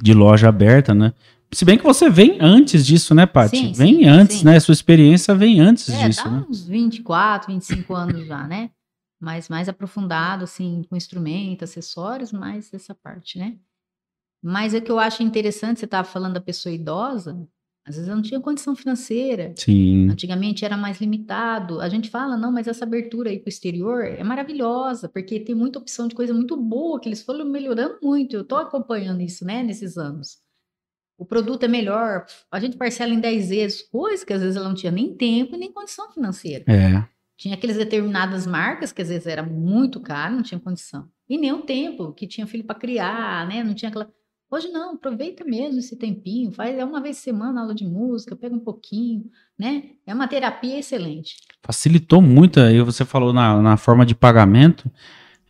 de 0.00 0.14
loja 0.14 0.48
aberta, 0.48 0.94
né? 0.94 1.12
Se 1.52 1.64
bem 1.64 1.76
que 1.76 1.82
você 1.84 2.08
vem 2.08 2.38
antes 2.40 2.86
disso, 2.86 3.12
né, 3.12 3.26
Paty? 3.26 3.56
Sim, 3.56 3.72
Vem 3.72 3.96
sim, 3.96 4.04
antes, 4.06 4.36
sim. 4.38 4.44
né? 4.44 4.60
Sua 4.60 4.72
experiência 4.72 5.34
vem 5.34 5.60
antes 5.60 5.88
É, 5.88 6.06
disso, 6.06 6.22
dá 6.22 6.30
né? 6.30 6.44
uns 6.48 6.64
24, 6.64 7.52
25 7.52 7.94
anos 7.94 8.26
já, 8.26 8.46
né? 8.46 8.70
Mas 9.20 9.48
mais 9.48 9.68
aprofundado, 9.68 10.44
assim, 10.44 10.82
com 10.88 10.96
instrumento, 10.96 11.64
acessórios, 11.64 12.32
mais 12.32 12.72
essa 12.72 12.94
parte, 12.94 13.38
né? 13.38 13.56
Mas 14.42 14.72
o 14.74 14.80
que 14.80 14.90
eu 14.90 14.98
acho 14.98 15.22
interessante, 15.22 15.80
você 15.80 15.84
estava 15.86 16.06
falando 16.06 16.34
da 16.34 16.40
pessoa 16.40 16.72
idosa, 16.72 17.36
às 17.86 17.94
vezes 17.96 18.08
ela 18.08 18.16
não 18.16 18.22
tinha 18.22 18.40
condição 18.40 18.76
financeira. 18.76 19.52
Sim, 19.56 20.08
Antigamente 20.08 20.64
era 20.64 20.76
mais 20.76 21.00
limitado. 21.00 21.80
A 21.80 21.88
gente 21.88 22.10
fala, 22.10 22.36
não, 22.36 22.52
mas 22.52 22.66
essa 22.66 22.84
abertura 22.84 23.30
aí 23.30 23.38
para 23.38 23.48
o 23.48 23.50
exterior 23.50 24.04
é 24.04 24.22
maravilhosa, 24.22 25.08
porque 25.08 25.40
tem 25.40 25.54
muita 25.54 25.78
opção 25.78 26.06
de 26.06 26.14
coisa 26.14 26.32
muito 26.34 26.56
boa, 26.56 27.00
que 27.00 27.08
eles 27.08 27.22
foram 27.22 27.44
melhorando 27.44 27.98
muito. 28.02 28.36
Eu 28.36 28.42
estou 28.42 28.58
acompanhando 28.58 29.20
isso, 29.22 29.44
né, 29.44 29.62
nesses 29.62 29.96
anos. 29.96 30.38
O 31.18 31.24
produto 31.26 31.64
é 31.64 31.68
melhor, 31.68 32.24
a 32.50 32.58
gente 32.58 32.76
parcela 32.78 33.12
em 33.12 33.20
10 33.20 33.50
vezes, 33.50 33.82
coisa 33.82 34.24
que 34.24 34.32
às 34.32 34.40
vezes 34.40 34.56
ela 34.56 34.68
não 34.68 34.74
tinha 34.74 34.90
nem 34.90 35.14
tempo 35.14 35.54
e 35.54 35.58
nem 35.58 35.72
condição 35.72 36.10
financeira. 36.12 36.64
é. 36.66 37.08
Tinha 37.36 37.54
aquelas 37.54 37.78
determinadas 37.78 38.46
marcas 38.46 38.92
que 38.92 39.00
às 39.00 39.08
vezes 39.08 39.26
era 39.26 39.42
muito 39.42 39.98
caro, 39.98 40.34
não 40.34 40.42
tinha 40.42 40.60
condição. 40.60 41.08
E 41.26 41.38
nem 41.38 41.50
o 41.50 41.62
tempo, 41.62 42.12
que 42.12 42.26
tinha 42.26 42.46
filho 42.46 42.64
para 42.64 42.78
criar, 42.78 43.48
né? 43.48 43.64
Não 43.64 43.72
tinha 43.72 43.88
aquela. 43.88 44.12
Hoje 44.50 44.68
não, 44.68 44.94
aproveita 44.94 45.44
mesmo 45.44 45.78
esse 45.78 45.94
tempinho, 45.96 46.50
faz 46.50 46.76
é 46.76 46.84
uma 46.84 47.00
vez 47.00 47.18
por 47.18 47.22
semana 47.22 47.60
aula 47.60 47.74
de 47.74 47.86
música, 47.86 48.34
pega 48.34 48.54
um 48.54 48.58
pouquinho, 48.58 49.24
né? 49.56 49.84
É 50.04 50.12
uma 50.12 50.26
terapia 50.26 50.76
excelente. 50.76 51.36
Facilitou 51.62 52.20
muito, 52.20 52.58
aí 52.58 52.80
você 52.80 53.04
falou 53.04 53.32
na, 53.32 53.62
na 53.62 53.76
forma 53.76 54.04
de 54.04 54.12
pagamento, 54.12 54.90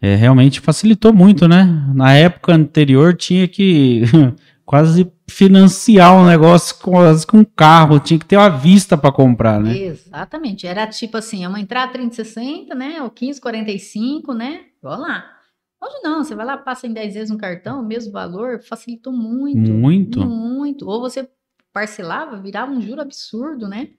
é, 0.02 0.14
realmente 0.14 0.60
facilitou 0.60 1.14
muito, 1.14 1.48
né? 1.48 1.64
Na 1.94 2.12
época 2.12 2.54
anterior 2.54 3.16
tinha 3.16 3.48
que 3.48 4.02
quase 4.66 5.10
financiar 5.26 6.14
um 6.14 6.26
negócio 6.26 6.76
quase 6.82 7.26
com 7.26 7.38
um 7.38 7.44
carro, 7.44 8.00
tinha 8.00 8.18
que 8.18 8.26
ter 8.26 8.36
uma 8.36 8.50
vista 8.50 8.98
para 8.98 9.12
comprar, 9.12 9.60
né? 9.60 9.78
Exatamente. 9.78 10.66
Era 10.66 10.86
tipo 10.86 11.16
assim, 11.16 11.42
é 11.42 11.48
uma 11.48 11.60
entrada 11.60 11.92
3060, 11.92 12.74
né? 12.74 13.00
Ou 13.00 13.10
1545, 13.10 14.34
né? 14.34 14.60
Vou 14.82 14.94
lá. 14.94 15.39
Hoje 15.82 16.00
não, 16.02 16.22
você 16.22 16.34
vai 16.34 16.44
lá, 16.44 16.58
passa 16.58 16.86
em 16.86 16.92
10 16.92 17.14
vezes 17.14 17.30
no 17.30 17.38
cartão, 17.38 17.80
o 17.80 17.86
mesmo 17.86 18.12
valor, 18.12 18.62
facilitou 18.62 19.12
muito. 19.12 19.70
Muito. 19.70 20.20
Muito. 20.20 20.88
Ou 20.88 21.00
você 21.00 21.28
parcelava, 21.72 22.40
virava 22.40 22.70
um 22.70 22.80
juro 22.80 23.00
absurdo, 23.00 23.66
né? 23.66 23.90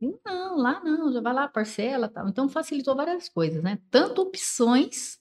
E 0.00 0.12
não, 0.26 0.56
lá 0.56 0.82
não, 0.82 1.12
já 1.12 1.20
vai 1.20 1.32
lá, 1.32 1.46
parcela 1.46 2.08
tal. 2.08 2.28
Então 2.28 2.48
facilitou 2.48 2.96
várias 2.96 3.28
coisas, 3.28 3.62
né? 3.62 3.78
Tanto 3.90 4.22
opções 4.22 5.18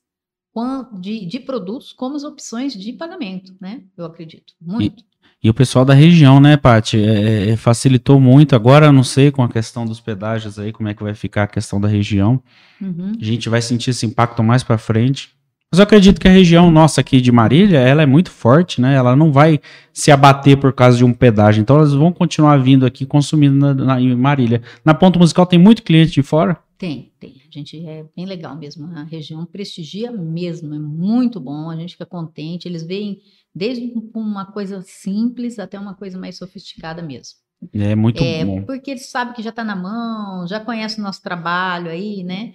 de, 1.00 1.26
de 1.26 1.40
produtos, 1.40 1.94
como 1.94 2.16
as 2.16 2.24
opções 2.24 2.74
de 2.74 2.94
pagamento, 2.94 3.56
né? 3.60 3.84
Eu 3.98 4.06
acredito. 4.06 4.54
Muito. 4.60 5.04
E 5.44 5.50
o 5.50 5.54
pessoal 5.54 5.84
da 5.84 5.94
região, 5.94 6.40
né, 6.40 6.56
Paty, 6.56 6.98
é, 6.98 7.50
é, 7.50 7.58
facilitou 7.58 8.20
muito. 8.20 8.56
Agora 8.56 8.92
não 8.92 9.04
sei 9.04 9.32
com 9.32 9.42
a 9.42 9.50
questão 9.50 9.86
dos 9.86 10.00
pedágios 10.00 10.60
aí, 10.60 10.72
como 10.72 10.88
é 10.88 10.94
que 10.94 11.02
vai 11.02 11.16
ficar 11.16 11.44
a 11.44 11.48
questão 11.48 11.82
da 11.82 11.88
região. 11.88 12.42
Uhum. 12.80 13.14
A 13.20 13.24
gente 13.24 13.50
vai 13.50 13.62
sentir 13.62 13.90
esse 13.90 14.06
impacto 14.06 14.44
mais 14.44 14.64
para 14.64 14.78
frente. 14.78 15.36
Mas 15.74 15.80
eu 15.80 15.84
acredito 15.84 16.20
que 16.20 16.28
a 16.28 16.32
região 16.32 16.70
nossa 16.70 17.00
aqui 17.00 17.22
de 17.22 17.32
Marília, 17.32 17.80
ela 17.80 18.02
é 18.02 18.06
muito 18.06 18.30
forte, 18.30 18.82
né? 18.82 18.94
Ela 18.94 19.16
não 19.16 19.32
vai 19.32 19.58
se 19.94 20.12
abater 20.12 20.58
por 20.58 20.74
causa 20.74 20.98
de 20.98 21.06
um 21.06 21.14
pedágio. 21.14 21.62
Então 21.62 21.78
elas 21.78 21.94
vão 21.94 22.12
continuar 22.12 22.58
vindo 22.58 22.86
aqui 22.86 23.06
consumindo 23.06 23.56
na, 23.56 23.74
na- 23.74 24.02
em 24.02 24.14
Marília. 24.14 24.62
Na 24.84 24.94
ponta 24.94 25.18
musical 25.18 25.46
tem 25.46 25.58
muito 25.58 25.82
cliente 25.82 26.12
de 26.12 26.22
fora? 26.22 26.58
Tem, 26.78 27.14
tem. 27.18 27.36
A 27.48 27.58
gente 27.58 27.86
é 27.88 28.04
bem 28.14 28.26
legal 28.26 28.54
mesmo. 28.58 28.86
A 28.98 29.04
região 29.04 29.46
prestigia 29.46 30.12
mesmo, 30.12 30.76
é 30.76 30.80
muito 30.80 31.40
bom. 31.40 31.70
A 31.70 31.76
gente 31.78 31.94
fica 31.94 32.06
contente. 32.06 32.68
Eles 32.68 32.84
veem 32.84 33.20
desde 33.56 33.94
uma 34.14 34.46
coisa 34.46 34.82
simples 34.86 35.58
até 35.58 35.80
uma 35.80 35.94
coisa 35.94 36.20
mais 36.20 36.38
sofisticada 36.38 37.02
mesmo. 37.02 37.36
É 37.74 37.96
muito 37.96 38.22
É, 38.22 38.44
bom. 38.44 38.64
porque 38.64 38.92
eles 38.92 39.10
sabem 39.10 39.34
que 39.36 39.44
já 39.44 39.52
está 39.52 39.64
na 39.64 39.76
mão, 39.76 40.46
já 40.48 40.60
conhecem 40.60 41.00
o 41.00 41.04
nosso 41.06 41.22
trabalho 41.22 41.90
aí, 41.92 42.24
né? 42.24 42.54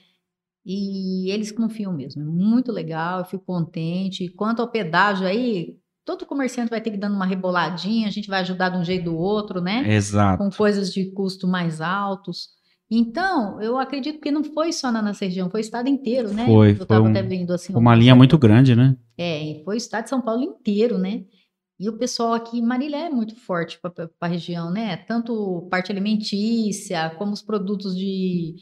E 0.69 1.31
eles 1.31 1.53
confiam 1.53 1.93
mesmo. 1.93 2.23
É 2.23 2.25
muito 2.25 2.73
legal, 2.73 3.21
eu 3.21 3.25
fico 3.25 3.45
contente. 3.45 4.29
Quanto 4.31 4.61
ao 4.61 4.69
pedágio 4.69 5.25
aí, 5.25 5.77
todo 6.05 6.27
comerciante 6.27 6.71
vai 6.71 6.81
ter 6.81 6.91
que 6.91 6.97
dando 6.97 7.15
uma 7.15 7.25
reboladinha, 7.25 8.09
a 8.09 8.11
gente 8.11 8.29
vai 8.29 8.41
ajudar 8.41 8.71
de 8.71 8.79
um 8.79 8.85
jeito 8.85 9.05
do 9.05 9.17
outro, 9.17 9.61
né? 9.61 9.85
Exato. 9.95 10.39
Com 10.43 10.51
coisas 10.51 10.93
de 10.93 11.13
custo 11.13 11.47
mais 11.47 11.81
altos. 11.81 12.49
Então, 12.91 13.61
eu 13.61 13.79
acredito 13.79 14.21
que 14.21 14.31
não 14.31 14.43
foi 14.43 14.73
só 14.73 14.91
na 14.91 15.01
nossa 15.03 15.25
região, 15.25 15.49
foi 15.51 15.61
o 15.61 15.63
estado 15.63 15.89
inteiro, 15.89 16.33
né? 16.33 16.47
Foi, 16.47 16.73
eu 16.73 16.87
foi 16.87 17.01
um- 17.01 17.07
até 17.11 17.23
vendo 17.23 17.53
assim. 17.53 17.73
Uma 17.75 17.93
um- 17.93 17.97
linha 17.97 18.15
muito 18.17 18.37
grande, 18.37 18.75
né? 18.75 18.97
É, 19.17 19.43
e 19.45 19.65
foi 19.65 19.75
o 19.75 19.79
estado 19.79 20.05
de 20.05 20.11
São 20.11 20.21
Paulo 20.21 20.43
inteiro, 20.43 20.99
né? 20.99 21.25
E 21.79 21.89
o 21.89 21.99
pessoal 21.99 22.33
aqui, 22.33 22.63
Marília 22.63 22.97
é 23.07 23.11
muito 23.11 23.37
forte 23.37 23.79
para 23.81 23.93
a 24.21 24.27
região, 24.27 24.71
né? 24.71 24.97
Tanto 24.97 25.67
parte 25.71 25.93
alimentícia, 25.93 27.11
como 27.19 27.33
os 27.33 27.43
produtos 27.43 27.95
de 27.97 28.55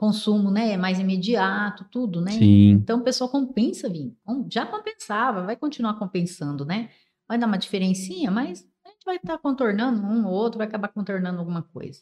consumo, 0.00 0.50
né? 0.50 0.78
Mais 0.78 0.98
imediato, 0.98 1.84
tudo, 1.92 2.22
né? 2.22 2.30
Sim. 2.30 2.70
Então 2.70 3.00
o 3.00 3.04
pessoal 3.04 3.28
compensa 3.28 3.86
vir. 3.86 4.16
Já 4.50 4.64
compensava, 4.64 5.44
vai 5.44 5.56
continuar 5.56 5.98
compensando, 5.98 6.64
né? 6.64 6.88
Vai 7.28 7.36
dar 7.36 7.46
uma 7.46 7.58
diferencinha, 7.58 8.30
mas 8.30 8.64
a 8.86 8.88
gente 8.88 9.04
vai 9.04 9.16
estar 9.16 9.36
contornando 9.36 10.00
um 10.00 10.26
ou 10.26 10.32
outro, 10.32 10.56
vai 10.56 10.66
acabar 10.66 10.88
contornando 10.88 11.38
alguma 11.38 11.62
coisa. 11.62 12.00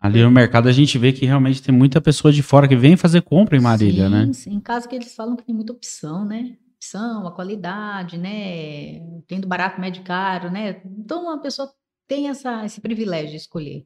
Ali 0.00 0.22
no 0.22 0.30
mercado 0.30 0.70
a 0.70 0.72
gente 0.72 0.96
vê 0.96 1.12
que 1.12 1.26
realmente 1.26 1.62
tem 1.62 1.74
muita 1.74 2.00
pessoa 2.00 2.32
de 2.32 2.42
fora 2.42 2.66
que 2.66 2.74
vem 2.74 2.96
fazer 2.96 3.20
compra 3.20 3.58
em 3.58 3.60
Marília, 3.60 4.06
sim, 4.06 4.10
né? 4.10 4.32
Sim, 4.32 4.54
em 4.54 4.60
caso 4.60 4.88
que 4.88 4.96
eles 4.96 5.14
falam 5.14 5.36
que 5.36 5.44
tem 5.44 5.54
muita 5.54 5.74
opção, 5.74 6.24
né? 6.24 6.56
Opção, 6.76 7.26
a 7.26 7.32
qualidade, 7.32 8.16
né? 8.16 9.00
Tem 9.26 9.38
do 9.38 9.46
barato, 9.46 9.78
médio 9.78 10.00
e 10.00 10.04
caro, 10.04 10.50
né? 10.50 10.80
Então 10.98 11.30
a 11.30 11.38
pessoa 11.38 11.70
tem 12.08 12.30
essa, 12.30 12.64
esse 12.64 12.80
privilégio 12.80 13.32
de 13.32 13.36
escolher. 13.36 13.84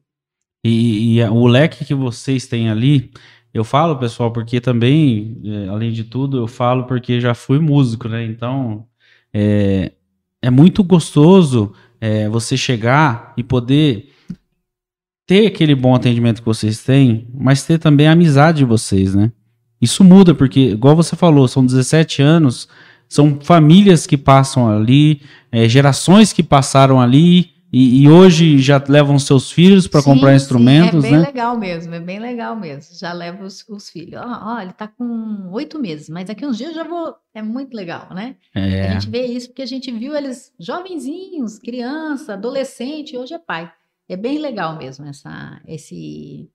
E, 0.65 1.17
e 1.17 1.23
o 1.23 1.45
leque 1.47 1.85
que 1.85 1.93
vocês 1.93 2.47
têm 2.47 2.69
ali, 2.69 3.11
eu 3.53 3.63
falo, 3.63 3.97
pessoal, 3.97 4.31
porque 4.31 4.61
também, 4.61 5.41
é, 5.43 5.69
além 5.69 5.91
de 5.91 6.03
tudo, 6.03 6.37
eu 6.37 6.47
falo 6.47 6.83
porque 6.83 7.19
já 7.19 7.33
fui 7.33 7.59
músico, 7.59 8.07
né? 8.07 8.23
Então, 8.23 8.85
é, 9.33 9.91
é 10.41 10.49
muito 10.49 10.83
gostoso 10.83 11.73
é, 11.99 12.29
você 12.29 12.55
chegar 12.55 13.33
e 13.35 13.43
poder 13.43 14.11
ter 15.25 15.47
aquele 15.47 15.75
bom 15.75 15.93
atendimento 15.93 16.41
que 16.41 16.47
vocês 16.47 16.83
têm, 16.83 17.27
mas 17.33 17.63
ter 17.63 17.77
também 17.77 18.07
a 18.07 18.13
amizade 18.13 18.59
de 18.59 18.65
vocês, 18.65 19.13
né? 19.13 19.31
Isso 19.81 20.03
muda, 20.03 20.33
porque, 20.35 20.59
igual 20.71 20.95
você 20.95 21.15
falou, 21.15 21.47
são 21.47 21.65
17 21.65 22.21
anos, 22.21 22.67
são 23.07 23.39
famílias 23.41 24.05
que 24.05 24.17
passam 24.17 24.69
ali, 24.69 25.21
é, 25.51 25.67
gerações 25.67 26.33
que 26.33 26.43
passaram 26.43 26.99
ali, 26.99 27.51
e, 27.71 28.03
e 28.03 28.09
hoje 28.09 28.57
já 28.57 28.83
levam 28.87 29.19
seus 29.19 29.51
filhos 29.51 29.87
para 29.87 30.01
Sim, 30.01 30.13
comprar 30.13 30.31
sim, 30.31 30.35
instrumentos, 30.37 31.05
é 31.05 31.09
bem 31.09 31.19
né? 31.19 31.25
legal 31.27 31.57
mesmo, 31.57 31.93
é 31.93 31.99
bem 31.99 32.19
legal 32.19 32.55
mesmo. 32.55 32.97
Já 32.97 33.13
leva 33.13 33.43
os, 33.43 33.63
os 33.69 33.89
filhos. 33.89 34.19
Ó, 34.21 34.55
ó, 34.55 34.61
ele 34.61 34.73
tá 34.73 34.87
com 34.87 35.49
oito 35.51 35.77
meses, 35.79 36.09
mas 36.09 36.25
daqui 36.27 36.45
uns 36.45 36.57
dias 36.57 36.69
eu 36.69 36.75
já 36.75 36.83
vou. 36.83 37.15
É 37.33 37.41
muito 37.41 37.75
legal, 37.75 38.07
né? 38.13 38.35
A 38.55 38.59
É, 38.59 38.91
gente 38.93 39.09
vê 39.09 39.25
isso 39.25 39.49
porque 39.49 39.61
a 39.61 39.65
gente 39.67 39.91
viu 39.91 40.15
eles 40.15 40.51
jovenzinhos, 40.59 41.59
criança, 41.59 42.33
adolescente, 42.33 43.17
hoje 43.17 43.33
é 43.35 43.39
pai. 43.39 43.71
É 44.07 44.17
bem 44.17 44.39
legal 44.39 44.75
mesmo 44.75 45.05
essa, 45.05 45.61
esse, 45.67 46.49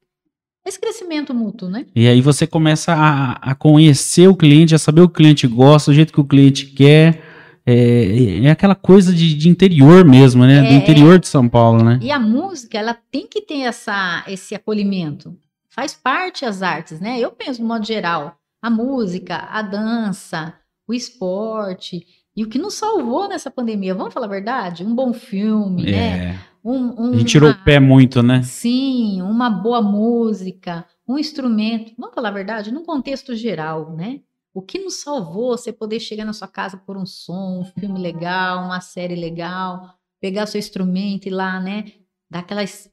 esse 0.66 0.80
crescimento 0.80 1.32
mútuo, 1.32 1.68
né? 1.68 1.86
e 1.94 2.08
aí 2.08 2.20
você 2.20 2.46
começa 2.46 2.92
a, 2.92 3.32
a 3.34 3.54
conhecer 3.54 4.26
o 4.28 4.34
cliente, 4.34 4.74
a 4.74 4.78
saber 4.78 5.02
o 5.02 5.08
que 5.08 5.12
o 5.12 5.16
cliente 5.16 5.46
gosta, 5.46 5.90
o 5.90 5.94
jeito 5.94 6.12
que 6.12 6.20
o 6.20 6.24
cliente 6.24 6.66
quer. 6.66 7.22
É, 7.66 8.44
é 8.44 8.50
aquela 8.50 8.74
coisa 8.74 9.12
de, 9.12 9.34
de 9.34 9.48
interior 9.48 10.04
mesmo, 10.04 10.44
né? 10.44 10.60
Do 10.60 10.68
É. 10.68 10.74
interior 10.74 11.18
de 11.18 11.26
São 11.26 11.48
Paulo, 11.48 11.82
né? 11.82 11.98
E 12.02 12.10
a 12.10 12.18
música, 12.18 12.76
ela 12.78 12.96
tem 13.10 13.26
que 13.26 13.40
ter 13.40 13.60
essa, 13.60 14.22
esse 14.28 14.54
acolhimento. 14.54 15.36
Faz 15.70 15.94
parte 15.94 16.44
as 16.44 16.62
artes, 16.62 17.00
né? 17.00 17.18
Eu 17.18 17.30
penso, 17.32 17.60
de 17.60 17.66
modo 17.66 17.84
geral, 17.86 18.36
a 18.60 18.68
música, 18.70 19.36
a 19.50 19.62
dança, 19.62 20.54
o 20.86 20.92
esporte. 20.94 22.04
E 22.36 22.44
o 22.44 22.48
que 22.48 22.58
nos 22.58 22.74
salvou 22.74 23.28
nessa 23.28 23.50
pandemia, 23.50 23.94
vamos 23.94 24.12
falar 24.12 24.26
a 24.26 24.30
verdade? 24.30 24.84
Um 24.84 24.94
bom 24.94 25.12
filme, 25.12 25.84
né? 25.84 26.16
É. 26.34 26.38
Um, 26.64 27.12
A 27.12 27.16
gente 27.18 27.26
tirou 27.32 27.50
uma- 27.50 27.56
o 27.60 27.64
pé 27.64 27.78
muito, 27.78 28.22
né? 28.22 28.42
Sim, 28.42 29.20
uma 29.22 29.50
boa 29.50 29.82
música, 29.82 30.84
um 31.06 31.18
instrumento. 31.18 31.92
Vamos 31.98 32.14
falar 32.14 32.28
a 32.30 32.32
verdade, 32.32 32.72
num 32.72 32.84
contexto 32.84 33.34
geral, 33.36 33.94
né? 33.94 34.20
O 34.54 34.62
que 34.62 34.78
nos 34.78 35.00
salvou 35.00 35.48
você 35.48 35.72
poder 35.72 35.98
chegar 35.98 36.24
na 36.24 36.32
sua 36.32 36.46
casa 36.46 36.76
por 36.76 36.96
um 36.96 37.04
som, 37.04 37.60
um 37.60 37.80
filme 37.80 38.00
legal, 38.00 38.64
uma 38.64 38.80
série 38.80 39.16
legal, 39.16 39.98
pegar 40.20 40.46
seu 40.46 40.60
instrumento 40.60 41.26
e 41.26 41.30
lá, 41.30 41.58
né? 41.58 41.92
Dar 42.30 42.38
aquelas 42.38 42.88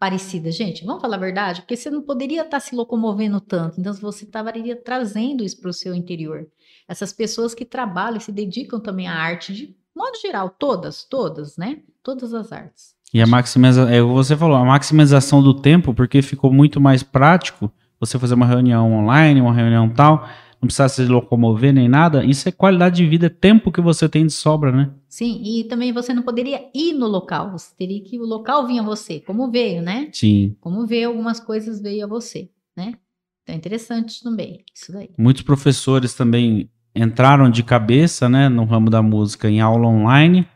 parecidas. 0.00 0.56
Gente, 0.56 0.86
vamos 0.86 1.02
falar 1.02 1.16
a 1.16 1.20
verdade? 1.20 1.60
Porque 1.60 1.76
você 1.76 1.90
não 1.90 2.00
poderia 2.00 2.40
estar 2.40 2.58
se 2.60 2.74
locomovendo 2.74 3.40
tanto. 3.42 3.78
Então, 3.78 3.92
você 3.92 4.24
estaria 4.24 4.74
trazendo 4.74 5.44
isso 5.44 5.60
para 5.60 5.68
o 5.68 5.72
seu 5.74 5.94
interior. 5.94 6.48
Essas 6.88 7.12
pessoas 7.12 7.54
que 7.54 7.66
trabalham 7.66 8.16
e 8.16 8.20
se 8.20 8.32
dedicam 8.32 8.80
também 8.80 9.06
à 9.06 9.14
arte, 9.14 9.52
de 9.52 9.76
modo 9.94 10.18
geral, 10.18 10.48
todas, 10.48 11.04
todas, 11.04 11.58
né? 11.58 11.82
Todas 12.02 12.32
as 12.32 12.50
artes. 12.50 12.96
E 13.12 13.20
a 13.20 13.26
maximização, 13.26 13.92
é 13.92 14.00
você 14.00 14.34
falou, 14.34 14.56
a 14.56 14.64
maximização 14.64 15.42
do 15.42 15.52
tempo, 15.52 15.92
porque 15.92 16.22
ficou 16.22 16.50
muito 16.50 16.80
mais 16.80 17.02
prático 17.02 17.70
você 18.00 18.18
fazer 18.18 18.34
uma 18.34 18.46
reunião 18.46 18.92
online, 18.92 19.40
uma 19.40 19.52
reunião 19.52 19.88
tal, 19.88 20.26
não 20.62 20.68
precisar 20.68 20.88
se 20.88 21.04
locomover 21.04 21.74
nem 21.74 21.88
nada. 21.88 22.24
Isso 22.24 22.48
é 22.48 22.52
qualidade 22.52 22.96
de 22.96 23.06
vida, 23.06 23.26
é 23.26 23.28
tempo 23.28 23.72
que 23.72 23.80
você 23.80 24.08
tem 24.08 24.24
de 24.24 24.32
sobra, 24.32 24.70
né? 24.70 24.92
Sim, 25.08 25.42
e 25.44 25.64
também 25.64 25.92
você 25.92 26.14
não 26.14 26.22
poderia 26.22 26.60
ir 26.72 26.92
no 26.92 27.08
local, 27.08 27.50
você 27.50 27.74
teria 27.76 28.00
que 28.00 28.18
o 28.18 28.24
local 28.24 28.64
vinha 28.64 28.80
a 28.80 28.84
você, 28.84 29.18
como 29.18 29.50
veio, 29.50 29.82
né? 29.82 30.08
Sim. 30.12 30.56
Como 30.60 30.86
veio 30.86 31.08
algumas 31.08 31.40
coisas 31.40 31.82
veio 31.82 32.04
a 32.04 32.08
você, 32.08 32.48
né? 32.76 32.94
Então 33.42 33.54
é 33.54 33.58
interessante 33.58 34.22
também, 34.22 34.64
isso 34.72 34.92
daí. 34.92 35.10
Muitos 35.18 35.42
professores 35.42 36.14
também 36.14 36.70
entraram 36.94 37.50
de 37.50 37.64
cabeça, 37.64 38.28
né, 38.28 38.48
no 38.48 38.64
ramo 38.64 38.88
da 38.88 39.02
música 39.02 39.50
em 39.50 39.60
aula 39.60 39.88
online. 39.88 40.46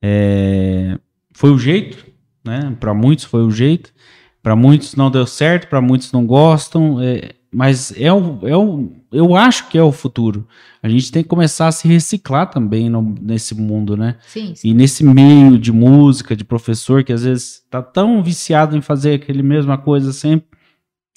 É, 0.00 0.96
foi 1.32 1.50
o 1.50 1.58
jeito, 1.58 2.06
né? 2.44 2.76
Para 2.78 2.94
muitos 2.94 3.24
foi 3.24 3.42
o 3.42 3.50
jeito. 3.50 3.92
Para 4.40 4.54
muitos 4.54 4.94
não 4.94 5.10
deu 5.10 5.26
certo, 5.26 5.68
para 5.68 5.80
muitos 5.80 6.12
não 6.12 6.24
gostam. 6.24 7.00
é, 7.00 7.32
mas 7.52 7.92
é 7.96 8.12
o, 8.12 8.46
é 8.46 8.56
o, 8.56 8.92
eu 9.10 9.34
acho 9.34 9.68
que 9.68 9.76
é 9.76 9.82
o 9.82 9.90
futuro. 9.92 10.46
A 10.82 10.88
gente 10.88 11.10
tem 11.10 11.22
que 11.22 11.28
começar 11.28 11.66
a 11.68 11.72
se 11.72 11.88
reciclar 11.88 12.48
também 12.50 12.88
no- 12.88 13.14
nesse 13.20 13.54
mundo, 13.54 13.96
né? 13.96 14.18
Sim, 14.26 14.54
sim. 14.54 14.68
E 14.70 14.74
nesse 14.74 15.02
meio 15.04 15.58
de 15.58 15.72
música, 15.72 16.36
de 16.36 16.44
professor, 16.44 17.02
que 17.02 17.12
às 17.12 17.24
vezes 17.24 17.64
tá 17.68 17.82
tão 17.82 18.22
viciado 18.22 18.76
em 18.76 18.80
fazer 18.80 19.14
aquele 19.14 19.42
mesma 19.42 19.76
coisa 19.76 20.12
sempre, 20.12 20.48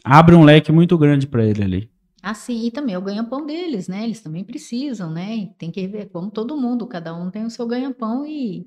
abre 0.04 0.36
um 0.36 0.44
leque 0.44 0.72
muito 0.72 0.98
grande 0.98 1.28
para 1.28 1.46
ele 1.46 1.64
ali. 1.64 1.90
Assim, 2.22 2.66
e 2.66 2.72
também 2.72 2.96
o 2.96 3.02
ganha-pão 3.02 3.46
deles, 3.46 3.88
né? 3.88 4.04
Eles 4.06 4.22
também 4.22 4.44
precisam, 4.44 5.12
né? 5.12 5.50
Tem 5.58 5.70
que 5.70 5.86
ver, 5.88 6.10
como 6.10 6.32
todo 6.32 6.56
mundo, 6.56 6.88
cada 6.88 7.14
um 7.14 7.30
tem 7.30 7.46
o 7.46 7.50
seu 7.50 7.68
ganha-pão 7.68 8.26
e 8.26 8.66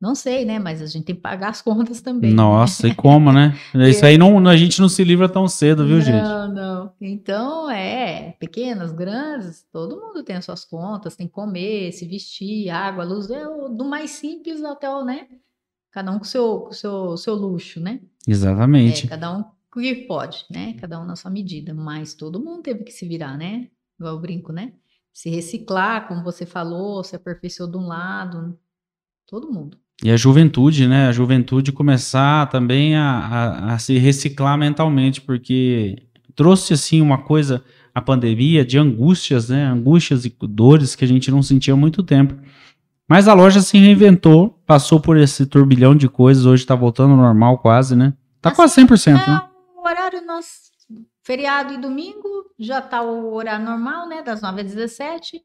não 0.00 0.14
sei, 0.14 0.44
né? 0.44 0.58
Mas 0.58 0.82
a 0.82 0.86
gente 0.86 1.04
tem 1.04 1.14
que 1.14 1.20
pagar 1.22 1.48
as 1.50 1.62
contas 1.62 2.00
também. 2.00 2.30
né? 2.30 2.36
Nossa, 2.36 2.86
e 2.88 2.94
como, 2.94 3.32
né? 3.32 3.54
Isso 3.88 4.04
aí 4.04 4.18
não, 4.18 4.46
a 4.46 4.56
gente 4.56 4.80
não 4.80 4.88
se 4.88 5.02
livra 5.04 5.28
tão 5.28 5.48
cedo, 5.48 5.86
viu, 5.86 6.00
gente? 6.00 6.22
Não, 6.22 6.52
não. 6.52 6.92
Então, 7.00 7.70
é, 7.70 8.32
pequenas, 8.38 8.92
grandes, 8.92 9.66
todo 9.72 9.96
mundo 10.00 10.22
tem 10.22 10.36
as 10.36 10.44
suas 10.44 10.64
contas, 10.64 11.16
tem 11.16 11.26
que 11.26 11.32
comer, 11.32 11.92
se 11.92 12.06
vestir, 12.06 12.68
água, 12.70 13.04
luz, 13.04 13.30
é 13.30 13.46
o- 13.48 13.68
do 13.68 13.84
mais 13.84 14.10
simples 14.10 14.62
até 14.62 14.88
o, 14.90 15.04
né? 15.04 15.26
Cada 15.90 16.12
um 16.12 16.18
com 16.18 16.24
o 16.24 16.28
seu, 16.28 16.58
com 16.60 16.70
o 16.70 16.74
seu, 16.74 17.16
seu 17.16 17.34
luxo, 17.34 17.80
né? 17.80 18.00
É, 18.26 18.30
Exatamente. 18.30 19.06
cada 19.06 19.36
um 19.36 19.40
o 19.40 19.78
que 19.80 19.94
pode, 20.06 20.44
né? 20.50 20.74
Cada 20.80 21.00
um 21.00 21.04
na 21.04 21.16
sua 21.16 21.30
medida, 21.30 21.72
mas 21.74 22.14
todo 22.14 22.40
mundo 22.40 22.62
teve 22.62 22.82
que 22.84 22.90
se 22.92 23.06
virar, 23.06 23.36
né? 23.36 23.68
Igual 23.98 24.14
eu 24.14 24.20
brinco, 24.20 24.52
né? 24.52 24.72
Se 25.12 25.30
reciclar, 25.30 26.06
como 26.08 26.22
você 26.22 26.44
falou, 26.46 27.02
se 27.04 27.14
aperfeiçoou 27.16 27.70
de 27.70 27.76
um 27.78 27.86
lado, 27.86 28.58
todo 29.26 29.50
mundo. 29.52 29.78
E 30.04 30.10
a 30.10 30.16
juventude, 30.16 30.86
né? 30.86 31.08
A 31.08 31.12
juventude 31.12 31.72
começar 31.72 32.48
também 32.50 32.96
a, 32.96 33.02
a, 33.02 33.74
a 33.74 33.78
se 33.78 33.96
reciclar 33.98 34.58
mentalmente, 34.58 35.20
porque 35.20 36.02
trouxe, 36.34 36.74
assim, 36.74 37.00
uma 37.00 37.18
coisa, 37.18 37.64
a 37.94 38.00
pandemia, 38.00 38.64
de 38.64 38.78
angústias, 38.78 39.48
né? 39.48 39.64
Angústias 39.66 40.24
e 40.24 40.36
dores 40.42 40.94
que 40.94 41.04
a 41.04 41.08
gente 41.08 41.30
não 41.30 41.42
sentia 41.42 41.72
há 41.74 41.76
muito 41.76 42.02
tempo. 42.02 42.34
Mas 43.08 43.28
a 43.28 43.34
loja 43.34 43.60
se 43.60 43.78
reinventou, 43.78 44.60
passou 44.66 45.00
por 45.00 45.16
esse 45.16 45.46
turbilhão 45.46 45.94
de 45.94 46.08
coisas, 46.08 46.44
hoje 46.44 46.66
tá 46.66 46.74
voltando 46.74 47.12
ao 47.12 47.16
normal 47.16 47.58
quase, 47.58 47.94
né? 47.94 48.12
Tá 48.42 48.50
Assim, 48.50 48.86
quase 48.86 49.10
100%, 49.12 49.14
né? 49.26 49.42
É, 49.42 49.78
o 49.78 49.88
horário 49.88 50.26
nosso, 50.26 50.50
feriado 51.22 51.72
e 51.72 51.78
domingo, 51.78 52.28
já 52.58 52.82
tá 52.82 53.02
o 53.02 53.32
horário 53.32 53.64
normal, 53.64 54.08
né? 54.08 54.22
Das 54.22 54.42
9 54.42 54.60
às 54.60 54.66
17. 54.74 55.40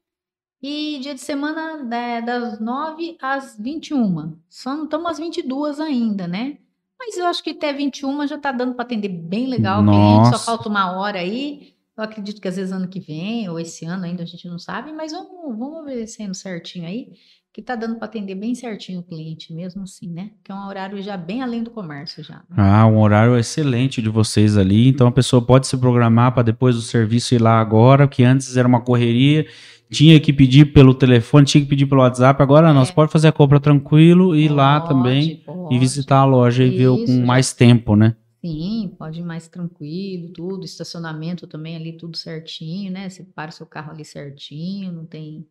E 0.62 1.00
dia 1.00 1.14
de 1.14 1.20
semana 1.20 1.82
né, 1.82 2.22
das 2.22 2.60
9 2.60 3.16
às 3.20 3.58
21. 3.58 4.36
Só 4.48 4.76
não 4.76 4.84
estamos 4.84 5.10
às 5.10 5.18
22 5.18 5.80
ainda, 5.80 6.28
né? 6.28 6.58
Mas 6.96 7.16
eu 7.16 7.26
acho 7.26 7.42
que 7.42 7.50
até 7.50 7.72
21 7.72 8.28
já 8.28 8.38
tá 8.38 8.52
dando 8.52 8.74
para 8.74 8.84
atender 8.84 9.08
bem 9.08 9.48
legal 9.48 9.82
o 9.82 9.84
cliente, 9.84 10.30
só 10.30 10.38
falta 10.38 10.68
uma 10.68 10.92
hora 10.92 11.18
aí. 11.18 11.74
Eu 11.96 12.04
acredito 12.04 12.40
que 12.40 12.46
às 12.46 12.54
vezes 12.54 12.72
ano 12.72 12.86
que 12.86 13.00
vem, 13.00 13.48
ou 13.48 13.58
esse 13.58 13.84
ano 13.84 14.04
ainda, 14.04 14.22
a 14.22 14.26
gente 14.26 14.46
não 14.46 14.58
sabe, 14.58 14.92
mas 14.92 15.10
vamos, 15.10 15.58
vamos 15.58 15.84
ver 15.84 16.06
sendo 16.06 16.32
certinho 16.32 16.86
aí. 16.86 17.12
Que 17.52 17.60
tá 17.60 17.76
dando 17.76 17.96
para 17.96 18.06
atender 18.06 18.34
bem 18.34 18.54
certinho 18.54 19.00
o 19.00 19.02
cliente, 19.02 19.52
mesmo 19.52 19.82
assim, 19.82 20.08
né? 20.08 20.30
Que 20.42 20.50
é 20.50 20.54
um 20.54 20.66
horário 20.66 21.02
já 21.02 21.18
bem 21.18 21.42
além 21.42 21.62
do 21.62 21.70
comércio 21.70 22.24
já. 22.24 22.36
Né? 22.36 22.56
Ah, 22.56 22.86
um 22.86 22.98
horário 22.98 23.36
excelente 23.36 24.00
de 24.00 24.08
vocês 24.08 24.56
ali. 24.56 24.88
Então 24.88 25.06
a 25.06 25.12
pessoa 25.12 25.44
pode 25.44 25.66
se 25.66 25.76
programar 25.76 26.32
para 26.32 26.44
depois 26.44 26.74
do 26.76 26.80
serviço 26.80 27.34
ir 27.34 27.42
lá 27.42 27.60
agora, 27.60 28.08
que 28.08 28.24
antes 28.24 28.56
era 28.56 28.66
uma 28.66 28.80
correria, 28.80 29.46
tinha 29.90 30.18
que 30.18 30.32
pedir 30.32 30.72
pelo 30.72 30.94
telefone, 30.94 31.44
tinha 31.44 31.62
que 31.62 31.68
pedir 31.68 31.84
pelo 31.84 32.00
WhatsApp. 32.00 32.42
Agora 32.42 32.70
é. 32.70 32.72
não, 32.72 32.86
você 32.86 32.92
pode 32.92 33.12
fazer 33.12 33.28
a 33.28 33.32
compra 33.32 33.60
tranquilo 33.60 34.34
e 34.34 34.46
ir 34.46 34.48
lá 34.48 34.80
também 34.80 35.44
e 35.70 35.78
visitar 35.78 36.20
a 36.20 36.24
loja 36.24 36.64
Isso, 36.64 36.74
e 36.74 36.78
ver 36.78 37.06
com 37.06 37.26
mais 37.26 37.52
tempo, 37.52 37.94
né? 37.94 38.16
Sim, 38.42 38.94
pode 38.98 39.20
ir 39.20 39.24
mais 39.24 39.46
tranquilo, 39.46 40.32
tudo, 40.32 40.64
estacionamento 40.64 41.46
também 41.46 41.76
ali, 41.76 41.92
tudo 41.92 42.16
certinho, 42.16 42.90
né? 42.90 43.10
Você 43.10 43.22
para 43.22 43.50
o 43.50 43.52
seu 43.52 43.66
carro 43.66 43.92
ali 43.92 44.06
certinho, 44.06 44.90
não 44.90 45.04
tem 45.04 45.46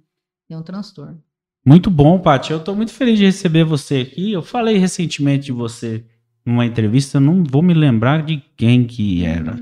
nenhum 0.49 0.63
transtorno. 0.63 1.23
Muito 1.65 1.89
bom, 1.89 2.19
Paty. 2.19 2.51
Eu 2.51 2.57
estou 2.57 2.75
muito 2.75 2.91
feliz 2.91 3.17
de 3.17 3.25
receber 3.25 3.63
você 3.63 3.97
aqui. 3.97 4.31
Eu 4.31 4.41
falei 4.41 4.77
recentemente 4.77 5.45
de 5.45 5.51
você 5.51 6.03
numa 6.45 6.65
entrevista, 6.65 7.17
eu 7.17 7.21
não 7.21 7.43
vou 7.43 7.61
me 7.61 7.73
lembrar 7.73 8.23
de 8.23 8.43
quem 8.57 8.83
que 8.83 9.23
era. 9.23 9.59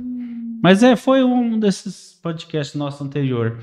Mas 0.64 0.82
é, 0.82 0.96
foi 0.96 1.24
um 1.24 1.60
desses 1.60 2.18
podcasts 2.22 2.76
nosso 2.76 3.04
anterior. 3.04 3.60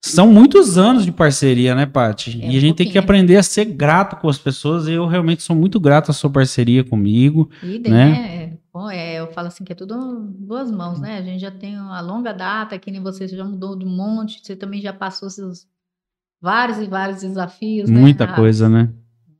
São 0.00 0.32
muitos 0.32 0.78
anos 0.78 1.04
de 1.04 1.10
parceria, 1.10 1.74
né, 1.74 1.84
Paty? 1.84 2.40
É, 2.40 2.52
e 2.52 2.56
a 2.56 2.60
gente 2.60 2.76
tem 2.76 2.88
que 2.88 2.98
aprender 2.98 3.36
a 3.36 3.42
ser 3.42 3.64
grato 3.64 4.16
com 4.16 4.28
as 4.28 4.38
pessoas. 4.38 4.86
E 4.86 4.92
eu 4.92 5.06
realmente 5.06 5.42
sou 5.42 5.56
muito 5.56 5.80
grato 5.80 6.10
à 6.10 6.14
sua 6.14 6.30
parceria 6.30 6.84
comigo. 6.84 7.50
Idem, 7.62 7.92
né? 7.92 8.10
né? 8.10 8.58
Bom, 8.72 8.88
é, 8.88 9.18
eu 9.18 9.26
falo 9.32 9.48
assim 9.48 9.64
que 9.64 9.72
é 9.72 9.76
tudo 9.76 10.20
duas 10.38 10.70
mãos, 10.70 11.00
né? 11.00 11.18
A 11.18 11.22
gente 11.22 11.40
já 11.40 11.50
tem 11.50 11.76
uma 11.76 12.00
longa 12.00 12.32
data, 12.32 12.78
que 12.78 12.92
nem 12.92 13.02
você, 13.02 13.26
você 13.26 13.36
já 13.36 13.44
mudou 13.44 13.76
de 13.76 13.84
um 13.84 13.88
monte, 13.88 14.40
você 14.40 14.54
também 14.54 14.80
já 14.80 14.92
passou 14.92 15.28
seus 15.28 15.66
vários 16.40 16.78
e 16.78 16.86
vários 16.86 17.20
desafios. 17.20 17.88
Né, 17.88 17.98
Muita 17.98 18.26
né? 18.26 18.32
coisa, 18.34 18.68
né? 18.68 18.90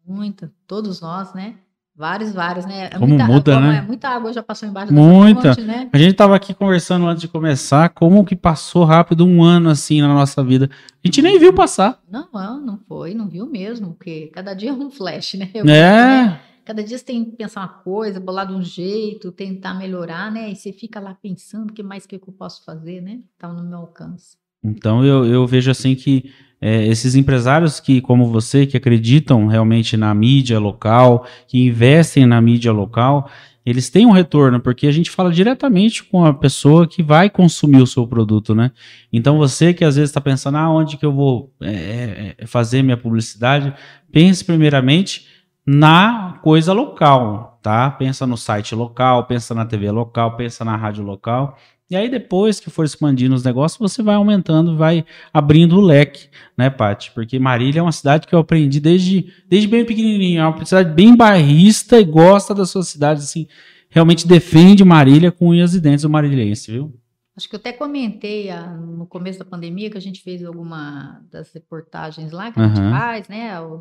Muita, 0.06 0.52
todos 0.66 1.00
nós, 1.00 1.34
né? 1.34 1.54
Vários, 1.94 2.32
vários, 2.32 2.64
né? 2.64 2.86
É 2.86 2.90
como 2.90 3.08
muita, 3.08 3.26
muda, 3.26 3.54
como 3.54 3.66
né? 3.66 3.78
É, 3.78 3.82
muita 3.82 4.08
água 4.08 4.32
já 4.32 4.40
passou 4.40 4.68
embaixo 4.68 4.94
Muita. 4.94 5.52
Fonte, 5.52 5.66
né? 5.66 5.90
A 5.92 5.98
gente 5.98 6.12
estava 6.12 6.36
aqui 6.36 6.54
conversando 6.54 7.04
antes 7.08 7.20
de 7.20 7.26
começar, 7.26 7.88
como 7.88 8.24
que 8.24 8.36
passou 8.36 8.84
rápido 8.84 9.26
um 9.26 9.42
ano 9.42 9.68
assim 9.68 10.00
na 10.00 10.06
nossa 10.06 10.42
vida. 10.44 10.70
A 10.72 11.08
gente 11.08 11.20
nem 11.20 11.40
viu 11.40 11.52
passar. 11.52 12.00
Não, 12.08 12.28
não 12.60 12.78
foi, 12.78 13.14
não 13.14 13.28
viu 13.28 13.46
mesmo, 13.46 13.94
porque 13.94 14.28
cada 14.28 14.54
dia 14.54 14.70
é 14.70 14.72
um 14.72 14.92
flash, 14.92 15.34
né? 15.34 15.50
Eu 15.52 15.64
é. 15.64 16.26
Né? 16.26 16.40
Cada 16.64 16.84
dia 16.84 16.96
você 16.96 17.04
tem 17.04 17.24
que 17.24 17.32
pensar 17.32 17.62
uma 17.62 17.68
coisa, 17.68 18.20
bolar 18.20 18.46
de 18.46 18.52
um 18.52 18.62
jeito, 18.62 19.32
tentar 19.32 19.74
melhorar, 19.74 20.30
né? 20.30 20.52
E 20.52 20.54
você 20.54 20.70
fica 20.70 21.00
lá 21.00 21.16
pensando 21.20 21.70
o 21.70 21.72
que 21.72 21.82
mais 21.82 22.06
que 22.06 22.14
eu 22.14 22.20
posso 22.20 22.64
fazer, 22.64 23.00
né? 23.00 23.20
Tá 23.36 23.48
no 23.48 23.64
meu 23.64 23.78
alcance. 23.78 24.36
Então 24.62 25.04
eu, 25.04 25.24
eu 25.24 25.46
vejo 25.48 25.70
assim 25.70 25.96
que 25.96 26.30
é, 26.60 26.86
esses 26.86 27.14
empresários 27.14 27.78
que, 27.78 28.00
como 28.00 28.26
você, 28.26 28.66
que 28.66 28.76
acreditam 28.76 29.46
realmente 29.46 29.96
na 29.96 30.12
mídia 30.14 30.58
local, 30.58 31.26
que 31.46 31.66
investem 31.66 32.26
na 32.26 32.40
mídia 32.40 32.72
local, 32.72 33.30
eles 33.64 33.90
têm 33.90 34.06
um 34.06 34.10
retorno, 34.10 34.60
porque 34.60 34.86
a 34.86 34.90
gente 34.90 35.10
fala 35.10 35.30
diretamente 35.30 36.02
com 36.02 36.24
a 36.24 36.32
pessoa 36.32 36.86
que 36.86 37.02
vai 37.02 37.28
consumir 37.28 37.82
o 37.82 37.86
seu 37.86 38.06
produto, 38.06 38.54
né? 38.54 38.72
Então 39.12 39.36
você 39.36 39.74
que 39.74 39.84
às 39.84 39.96
vezes 39.96 40.10
está 40.10 40.20
pensando, 40.20 40.56
ah, 40.56 40.70
onde 40.70 40.96
que 40.96 41.04
eu 41.04 41.12
vou 41.12 41.52
é, 41.60 41.70
é, 41.70 42.34
é, 42.38 42.46
fazer 42.46 42.82
minha 42.82 42.96
publicidade, 42.96 43.72
pense 44.10 44.42
primeiramente 44.44 45.26
na 45.66 46.38
coisa 46.42 46.72
local, 46.72 47.60
tá? 47.62 47.90
Pensa 47.90 48.26
no 48.26 48.38
site 48.38 48.74
local, 48.74 49.26
pensa 49.26 49.54
na 49.54 49.66
TV 49.66 49.90
local, 49.90 50.34
pensa 50.34 50.64
na 50.64 50.74
rádio 50.74 51.04
local 51.04 51.58
e 51.90 51.96
aí, 51.96 52.10
depois 52.10 52.60
que 52.60 52.68
for 52.68 52.84
expandindo 52.84 53.34
os 53.34 53.42
negócios, 53.42 53.78
você 53.78 54.02
vai 54.02 54.14
aumentando, 54.14 54.76
vai 54.76 55.06
abrindo 55.32 55.76
o 55.76 55.80
leque, 55.80 56.28
né, 56.56 56.68
Paty? 56.68 57.12
Porque 57.12 57.38
Marília 57.38 57.80
é 57.80 57.82
uma 57.82 57.92
cidade 57.92 58.26
que 58.26 58.34
eu 58.34 58.38
aprendi 58.38 58.78
desde, 58.78 59.32
desde 59.48 59.66
bem 59.68 59.86
pequenininho. 59.86 60.42
É 60.42 60.46
uma 60.46 60.64
cidade 60.66 60.94
bem 60.94 61.16
bairrista 61.16 61.98
e 61.98 62.04
gosta 62.04 62.54
da 62.54 62.66
sua 62.66 62.82
cidade, 62.82 63.20
assim. 63.20 63.48
Realmente 63.88 64.28
defende 64.28 64.84
Marília 64.84 65.32
com 65.32 65.48
unhas 65.48 65.74
e 65.74 65.80
dentes 65.80 66.04
o 66.04 66.10
marilhense, 66.10 66.70
viu? 66.70 66.94
Acho 67.34 67.48
que 67.48 67.54
eu 67.54 67.60
até 67.60 67.72
comentei 67.72 68.50
a, 68.50 68.64
ah, 68.64 68.74
no 68.74 69.06
começo 69.06 69.38
da 69.38 69.44
pandemia 69.44 69.88
que 69.88 69.96
a 69.96 70.00
gente 70.00 70.20
fez 70.22 70.44
alguma 70.44 71.24
das 71.30 71.50
reportagens 71.52 72.32
lá 72.32 72.52
que 72.52 72.60
a 72.60 72.68
gente 72.68 72.80
faz, 72.90 73.28
né? 73.28 73.56
Eu 73.56 73.80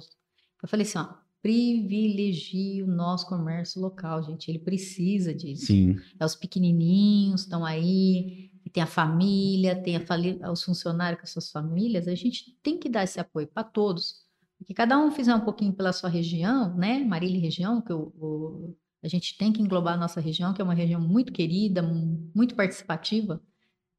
falei 0.70 0.86
assim, 0.86 1.00
ó, 1.00 1.08
privilegie 1.48 2.84
o 2.84 2.88
nosso 2.88 3.26
comércio 3.26 3.80
local, 3.80 4.22
gente. 4.22 4.52
Ele 4.52 4.60
precisa 4.60 5.34
disso. 5.34 5.68
Sim. 5.68 5.96
É 6.20 6.26
os 6.26 6.36
pequenininhos 6.36 7.42
estão 7.44 7.64
aí, 7.64 8.52
tem 8.74 8.84
a 8.84 8.88
família, 8.88 9.74
tem 9.74 9.96
a 9.96 10.52
os 10.52 10.62
funcionários 10.62 11.22
com 11.22 11.24
as 11.24 11.32
suas 11.32 11.50
famílias. 11.50 12.06
A 12.06 12.16
gente 12.16 12.58
tem 12.62 12.78
que 12.78 12.90
dar 12.90 13.06
esse 13.06 13.18
apoio 13.18 13.48
para 13.48 13.64
todos. 13.64 14.26
Porque 14.58 14.74
cada 14.74 15.00
um 15.00 15.10
fizer 15.10 15.34
um 15.34 15.40
pouquinho 15.40 15.72
pela 15.72 15.94
sua 15.94 16.10
região, 16.10 16.76
né? 16.76 17.00
Marília 17.00 17.40
região, 17.40 17.80
que 17.80 17.94
o, 17.94 18.76
a 19.02 19.08
gente 19.08 19.38
tem 19.38 19.54
que 19.54 19.62
englobar 19.62 19.94
a 19.94 19.98
nossa 19.98 20.20
região, 20.20 20.54
que 20.54 20.62
é 20.62 20.66
uma 20.66 20.74
região 20.74 21.00
muito 21.00 21.32
querida, 21.32 21.82
muito 21.82 22.56
participativa 22.56 23.42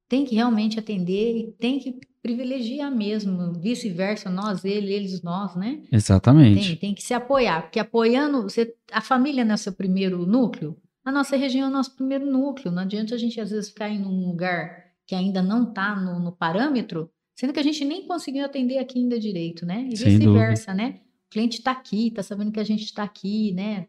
tem 0.09 0.25
que 0.25 0.35
realmente 0.35 0.79
atender 0.79 1.37
e 1.37 1.53
tem 1.53 1.79
que 1.79 2.01
privilegiar 2.23 2.91
mesmo, 2.91 3.53
vice-versa, 3.55 4.29
nós, 4.31 4.65
ele, 4.65 4.93
eles, 4.93 5.23
nós, 5.23 5.55
né? 5.55 5.83
Exatamente. 5.93 6.69
Tem, 6.69 6.77
tem 6.77 6.95
que 6.95 7.03
se 7.03 7.15
apoiar, 7.15 7.63
porque 7.63 7.79
apoiando, 7.79 8.43
você, 8.43 8.75
a 8.91 9.01
família 9.01 9.45
não 9.45 9.55
é 9.55 9.57
seu 9.57 9.73
primeiro 9.73 10.27
núcleo, 10.27 10.77
a 11.05 11.13
nossa 11.13 11.37
região 11.37 11.67
é 11.67 11.71
o 11.71 11.73
nosso 11.73 11.95
primeiro 11.95 12.27
núcleo, 12.27 12.73
não 12.73 12.83
adianta 12.83 13.15
a 13.15 13.19
gente 13.19 13.41
às 13.41 13.51
vezes 13.51 13.71
ficar 13.71 13.89
em 13.89 14.05
um 14.05 14.27
lugar 14.27 14.89
que 15.07 15.15
ainda 15.15 15.41
não 15.41 15.69
está 15.69 15.97
no, 15.97 16.19
no, 16.19 16.33
parâmetro, 16.33 17.11
sendo 17.35 17.53
que 17.53 17.61
a 17.61 17.63
gente 17.63 17.83
nem 17.85 18.07
conseguiu 18.07 18.45
atender 18.45 18.79
aqui 18.79 18.99
ainda 18.99 19.19
direito, 19.19 19.65
né? 19.65 19.89
E 19.91 19.97
vice-versa, 19.97 20.75
né? 20.75 21.01
O 21.27 21.31
cliente 21.31 21.59
está 21.59 21.71
aqui, 21.71 22.09
está 22.09 22.23
sabendo 22.23 22.53
que 22.53 22.61
a 22.61 22.65
gente 22.65 22.85
está 22.85 23.05
aqui, 23.05 23.53
né? 23.53 23.87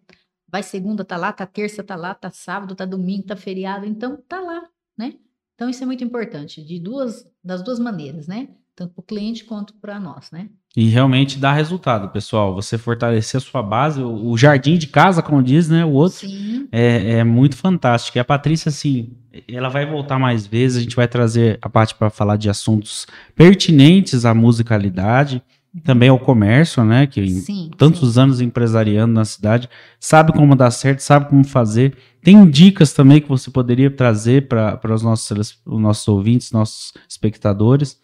Vai 0.47 0.63
segunda, 0.63 1.03
tá 1.03 1.17
lá, 1.17 1.33
tá 1.33 1.45
terça, 1.45 1.83
tá 1.83 1.95
lá, 1.95 2.13
tá 2.13 2.31
sábado, 2.31 2.73
tá 2.73 2.85
domingo, 2.85 3.25
tá 3.25 3.35
feriado, 3.35 3.85
então 3.85 4.17
tá 4.27 4.39
lá, 4.39 4.69
né? 4.97 5.15
Então, 5.59 5.69
isso 5.69 5.83
é 5.83 5.85
muito 5.85 6.05
importante, 6.05 6.63
de 6.63 6.79
duas, 6.79 7.27
das 7.43 7.61
duas 7.61 7.79
maneiras, 7.79 8.27
né? 8.27 8.47
Tanto 8.73 8.93
para 8.93 9.01
o 9.01 9.03
cliente 9.03 9.43
quanto 9.43 9.73
para 9.73 9.99
nós, 9.99 10.31
né? 10.31 10.47
E 10.73 10.87
realmente 10.87 11.37
dá 11.37 11.51
resultado, 11.51 12.07
pessoal. 12.13 12.55
Você 12.55 12.77
fortalecer 12.77 13.39
a 13.39 13.41
sua 13.41 13.61
base, 13.61 14.01
o, 14.01 14.37
jardim 14.37 14.77
de 14.77 14.87
casa, 14.87 15.21
como 15.21 15.43
diz, 15.43 15.67
né? 15.67 15.83
O 15.83 15.91
outro 15.91 16.25
é, 16.71 17.17
é, 17.17 17.23
muito 17.25 17.57
fantástico. 17.57 18.17
E 18.17 18.21
a 18.21 18.23
Patrícia, 18.23 18.69
assim, 18.69 19.17
ela 19.49 19.67
vai 19.67 19.85
voltar 19.85 20.17
mais 20.17 20.47
vezes. 20.47 20.77
A 20.77 20.81
gente 20.81 20.95
vai 20.95 21.09
trazer 21.09 21.59
a 21.61 21.67
parte 21.67 21.93
para 21.93 22.09
falar 22.09 22.37
de 22.37 22.49
assuntos 22.49 23.05
pertinentes 23.35 24.23
à 24.23 24.33
musicalidade 24.33 25.43
também 25.83 26.09
ao 26.09 26.19
comércio, 26.19 26.83
né? 26.83 27.05
Que 27.05 27.27
sim, 27.27 27.71
tantos 27.77 28.13
sim. 28.13 28.19
anos 28.19 28.41
empresariando 28.41 29.13
na 29.13 29.25
cidade, 29.25 29.69
sabe 29.99 30.33
como 30.33 30.55
dar 30.55 30.71
certo, 30.71 30.99
sabe 30.99 31.29
como 31.29 31.43
fazer. 31.43 31.95
Tem 32.23 32.49
dicas 32.49 32.91
também 32.93 33.21
que 33.21 33.29
você 33.29 33.51
poderia 33.51 33.89
trazer 33.91 34.47
para 34.47 34.93
os 34.93 35.03
nossos, 35.03 35.59
os 35.65 35.79
nossos 35.79 36.07
ouvintes, 36.07 36.51
nossos 36.51 36.93
espectadores. 37.07 37.99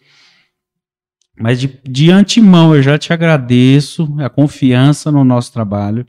Mas 1.38 1.60
de, 1.60 1.78
de 1.84 2.10
antemão, 2.10 2.74
eu 2.74 2.82
já 2.82 2.96
te 2.96 3.12
agradeço 3.12 4.08
a 4.18 4.30
confiança 4.30 5.10
no 5.10 5.24
nosso 5.24 5.52
trabalho. 5.52 6.06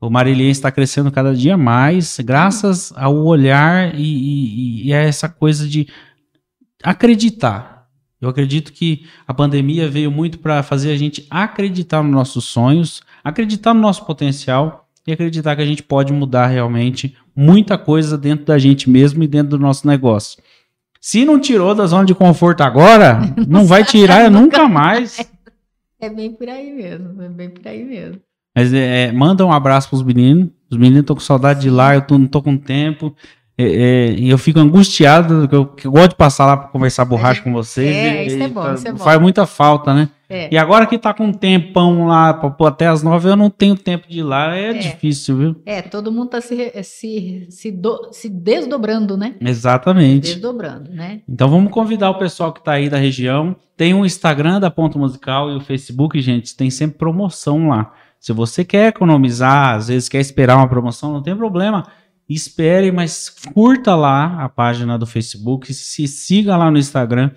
O 0.00 0.08
Mariliense 0.08 0.60
está 0.60 0.70
crescendo 0.70 1.10
cada 1.10 1.34
dia 1.34 1.56
mais, 1.56 2.20
graças 2.20 2.92
ao 2.94 3.16
olhar 3.16 3.92
e, 3.98 4.02
e, 4.02 4.86
e 4.86 4.94
a 4.94 4.98
essa 4.98 5.28
coisa 5.28 5.66
de 5.66 5.88
acreditar 6.84 7.77
eu 8.20 8.28
acredito 8.28 8.72
que 8.72 9.06
a 9.26 9.32
pandemia 9.32 9.88
veio 9.88 10.10
muito 10.10 10.38
para 10.38 10.62
fazer 10.62 10.90
a 10.90 10.96
gente 10.96 11.26
acreditar 11.30 12.02
nos 12.02 12.12
nossos 12.12 12.44
sonhos, 12.44 13.00
acreditar 13.22 13.72
no 13.72 13.80
nosso 13.80 14.04
potencial 14.04 14.88
e 15.06 15.12
acreditar 15.12 15.54
que 15.54 15.62
a 15.62 15.66
gente 15.66 15.82
pode 15.82 16.12
mudar 16.12 16.48
realmente 16.48 17.16
muita 17.34 17.78
coisa 17.78 18.18
dentro 18.18 18.44
da 18.44 18.58
gente 18.58 18.90
mesmo 18.90 19.22
e 19.22 19.28
dentro 19.28 19.50
do 19.50 19.58
nosso 19.58 19.86
negócio. 19.86 20.42
Se 21.00 21.24
não 21.24 21.38
tirou 21.38 21.74
da 21.74 21.86
zona 21.86 22.04
de 22.04 22.14
conforto 22.14 22.62
agora, 22.62 23.20
não 23.46 23.64
vai 23.64 23.84
tirar 23.84 24.28
nunca 24.30 24.68
mais. 24.68 25.18
É 26.00 26.10
bem 26.10 26.32
por 26.32 26.48
aí 26.48 26.72
mesmo, 26.72 27.22
é 27.22 27.28
bem 27.28 27.50
por 27.50 27.66
aí 27.66 27.84
mesmo. 27.84 28.20
Mas 28.54 28.72
é, 28.72 29.12
manda 29.12 29.46
um 29.46 29.52
abraço 29.52 29.88
para 29.88 29.96
os 29.96 30.02
meninos. 30.02 30.50
Os 30.70 30.76
meninos 30.76 31.00
estão 31.00 31.14
com 31.14 31.22
saudade 31.22 31.60
de 31.60 31.70
lá, 31.70 31.94
eu 31.94 32.02
tô, 32.02 32.18
não 32.18 32.26
tô 32.26 32.42
com 32.42 32.56
tempo. 32.56 33.14
É, 33.60 33.64
é, 33.64 34.12
e 34.12 34.30
eu 34.30 34.38
fico 34.38 34.60
angustiado, 34.60 35.48
que 35.48 35.54
eu, 35.54 35.66
que 35.66 35.86
eu, 35.88 35.90
gosto 35.90 36.10
de 36.10 36.14
passar 36.14 36.46
lá 36.46 36.56
para 36.56 36.68
conversar 36.68 37.04
borracha 37.04 37.40
é, 37.40 37.42
com 37.42 37.52
vocês. 37.52 37.88
É, 37.88 38.22
e, 38.22 38.26
isso 38.28 38.40
é 38.40 38.46
bom, 38.46 38.62
faz, 38.62 38.78
isso 38.78 38.88
é 38.88 38.92
bom. 38.92 38.98
Faz 38.98 39.20
muita 39.20 39.46
falta, 39.46 39.92
né? 39.92 40.08
É. 40.30 40.48
E 40.52 40.56
agora 40.56 40.86
que 40.86 40.96
tá 40.96 41.12
com 41.12 41.24
um 41.24 41.32
tempão 41.32 42.06
lá, 42.06 42.32
pra, 42.34 42.50
pô, 42.50 42.66
até 42.66 42.86
as 42.86 43.02
nove, 43.02 43.28
eu 43.28 43.34
não 43.34 43.50
tenho 43.50 43.74
tempo 43.74 44.08
de 44.08 44.20
ir 44.20 44.22
lá, 44.22 44.56
é, 44.56 44.70
é, 44.70 44.72
difícil, 44.74 45.36
viu? 45.36 45.62
É, 45.66 45.82
todo 45.82 46.12
mundo 46.12 46.28
tá 46.28 46.40
se, 46.40 46.70
se, 46.84 47.46
se, 47.50 47.72
do, 47.72 48.10
se 48.12 48.28
desdobrando, 48.28 49.16
né? 49.16 49.34
Exatamente. 49.40 50.34
Desdobrando, 50.34 50.92
né? 50.92 51.22
Então 51.28 51.48
vamos 51.48 51.72
convidar 51.72 52.10
o 52.10 52.18
pessoal 52.18 52.52
que 52.52 52.62
tá 52.62 52.72
aí 52.72 52.88
da 52.88 52.98
região. 52.98 53.56
Tem 53.76 53.92
o 53.92 54.06
Instagram 54.06 54.60
da 54.60 54.70
Ponto 54.70 55.00
Musical 55.00 55.50
e 55.50 55.56
o 55.56 55.60
Facebook, 55.60 56.20
gente, 56.20 56.56
tem 56.56 56.70
sempre 56.70 56.96
promoção 56.96 57.70
lá. 57.70 57.92
Se 58.20 58.32
você 58.32 58.64
quer 58.64 58.88
economizar, 58.88 59.74
às 59.74 59.88
vezes 59.88 60.08
quer 60.08 60.20
esperar 60.20 60.56
uma 60.56 60.68
promoção, 60.68 61.12
não 61.12 61.22
tem 61.22 61.34
problema 61.34 61.84
espere, 62.34 62.90
mas 62.92 63.28
curta 63.54 63.94
lá 63.94 64.44
a 64.44 64.48
página 64.48 64.98
do 64.98 65.06
Facebook, 65.06 65.72
se 65.72 66.06
siga 66.06 66.56
lá 66.56 66.70
no 66.70 66.78
Instagram, 66.78 67.30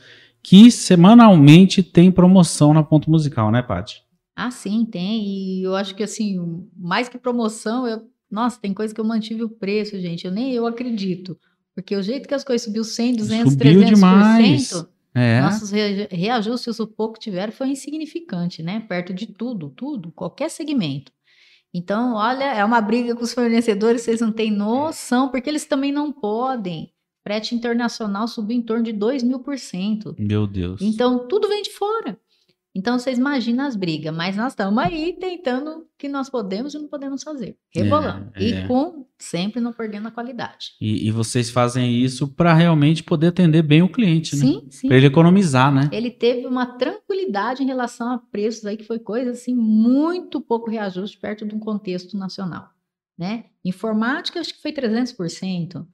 que 0.43 0.71
semanalmente 0.71 1.81
tem 1.83 2.11
promoção 2.11 2.73
na 2.73 2.83
Ponto 2.83 3.09
Musical, 3.09 3.51
né, 3.51 3.61
Paty? 3.61 4.01
Ah, 4.35 4.49
sim, 4.51 4.85
tem. 4.85 5.23
E 5.23 5.63
eu 5.63 5.75
acho 5.75 5.93
que 5.95 6.03
assim, 6.03 6.65
mais 6.75 7.07
que 7.07 7.17
promoção, 7.17 7.87
eu... 7.87 8.01
nossa, 8.29 8.59
tem 8.59 8.73
coisa 8.73 8.93
que 8.93 8.99
eu 8.99 9.05
mantive 9.05 9.43
o 9.43 9.49
preço, 9.49 9.99
gente. 9.99 10.25
Eu 10.25 10.31
nem 10.31 10.51
eu 10.51 10.65
acredito. 10.65 11.37
Porque 11.75 11.95
o 11.95 12.01
jeito 12.03 12.27
que 12.27 12.33
as 12.33 12.43
coisas 12.43 12.65
subiu 12.65 12.83
100, 12.83 13.15
200, 13.15 13.53
Subiu 13.53 13.81
300%, 13.81 13.85
demais. 13.93 14.85
É. 15.13 15.41
nossos 15.41 15.71
re- 15.71 16.07
reajustes, 16.09 16.79
o 16.79 16.87
pouco 16.87 17.15
que 17.15 17.19
tiveram, 17.19 17.51
foi 17.51 17.69
insignificante, 17.69 18.63
né? 18.63 18.79
Perto 18.79 19.13
de 19.13 19.27
tudo, 19.27 19.69
tudo, 19.69 20.11
qualquer 20.11 20.49
segmento. 20.49 21.11
Então, 21.73 22.15
olha, 22.15 22.43
é 22.43 22.63
uma 22.65 22.81
briga 22.81 23.15
com 23.15 23.23
os 23.23 23.33
fornecedores, 23.33 24.01
vocês 24.01 24.19
não 24.19 24.31
têm 24.31 24.51
noção, 24.51 25.29
porque 25.29 25.49
eles 25.49 25.65
também 25.65 25.91
não 25.91 26.11
podem. 26.11 26.91
Frete 27.23 27.55
internacional 27.55 28.27
subiu 28.27 28.57
em 28.57 28.61
torno 28.61 28.83
de 28.83 28.91
2 28.91 29.23
mil 29.23 29.39
por 29.39 29.57
cento. 29.57 30.15
Meu 30.17 30.47
Deus. 30.47 30.81
Então, 30.81 31.27
tudo 31.27 31.47
vem 31.47 31.61
de 31.61 31.71
fora. 31.71 32.19
Então, 32.73 32.97
vocês 32.97 33.17
imaginam 33.17 33.65
as 33.65 33.75
brigas, 33.75 34.15
mas 34.15 34.37
nós 34.37 34.53
estamos 34.53 34.81
aí 34.81 35.13
tentando 35.19 35.69
o 35.71 35.85
que 35.97 36.07
nós 36.07 36.29
podemos 36.29 36.73
e 36.73 36.79
não 36.79 36.87
podemos 36.87 37.21
fazer. 37.21 37.57
Rebolando. 37.73 38.31
É, 38.35 38.43
é. 38.43 38.63
E 38.63 38.67
com, 38.67 39.05
sempre 39.19 39.59
não 39.59 39.73
perdendo 39.73 40.07
a 40.07 40.11
qualidade. 40.11 40.71
E, 40.79 41.05
e 41.05 41.11
vocês 41.11 41.49
fazem 41.49 41.93
isso 41.93 42.29
para 42.29 42.53
realmente 42.53 43.03
poder 43.03 43.27
atender 43.27 43.61
bem 43.61 43.81
o 43.81 43.91
cliente, 43.91 44.37
né? 44.37 44.41
Sim, 44.41 44.67
sim. 44.69 44.87
Para 44.87 44.97
ele 44.97 45.07
economizar, 45.07 45.73
né? 45.73 45.89
Ele 45.91 46.09
teve 46.09 46.47
uma 46.47 46.65
tranquilidade 46.65 47.61
em 47.61 47.67
relação 47.67 48.09
a 48.09 48.17
preços 48.17 48.65
aí, 48.65 48.77
que 48.77 48.85
foi 48.85 48.99
coisa 48.99 49.31
assim, 49.31 49.53
muito 49.53 50.39
pouco 50.39 50.69
reajuste 50.69 51.17
perto 51.17 51.45
de 51.45 51.53
um 51.53 51.59
contexto 51.59 52.17
nacional. 52.17 52.69
Né? 53.17 53.45
Informática, 53.65 54.39
acho 54.39 54.55
que 54.55 54.61
foi 54.61 54.71
300%. 54.71 55.85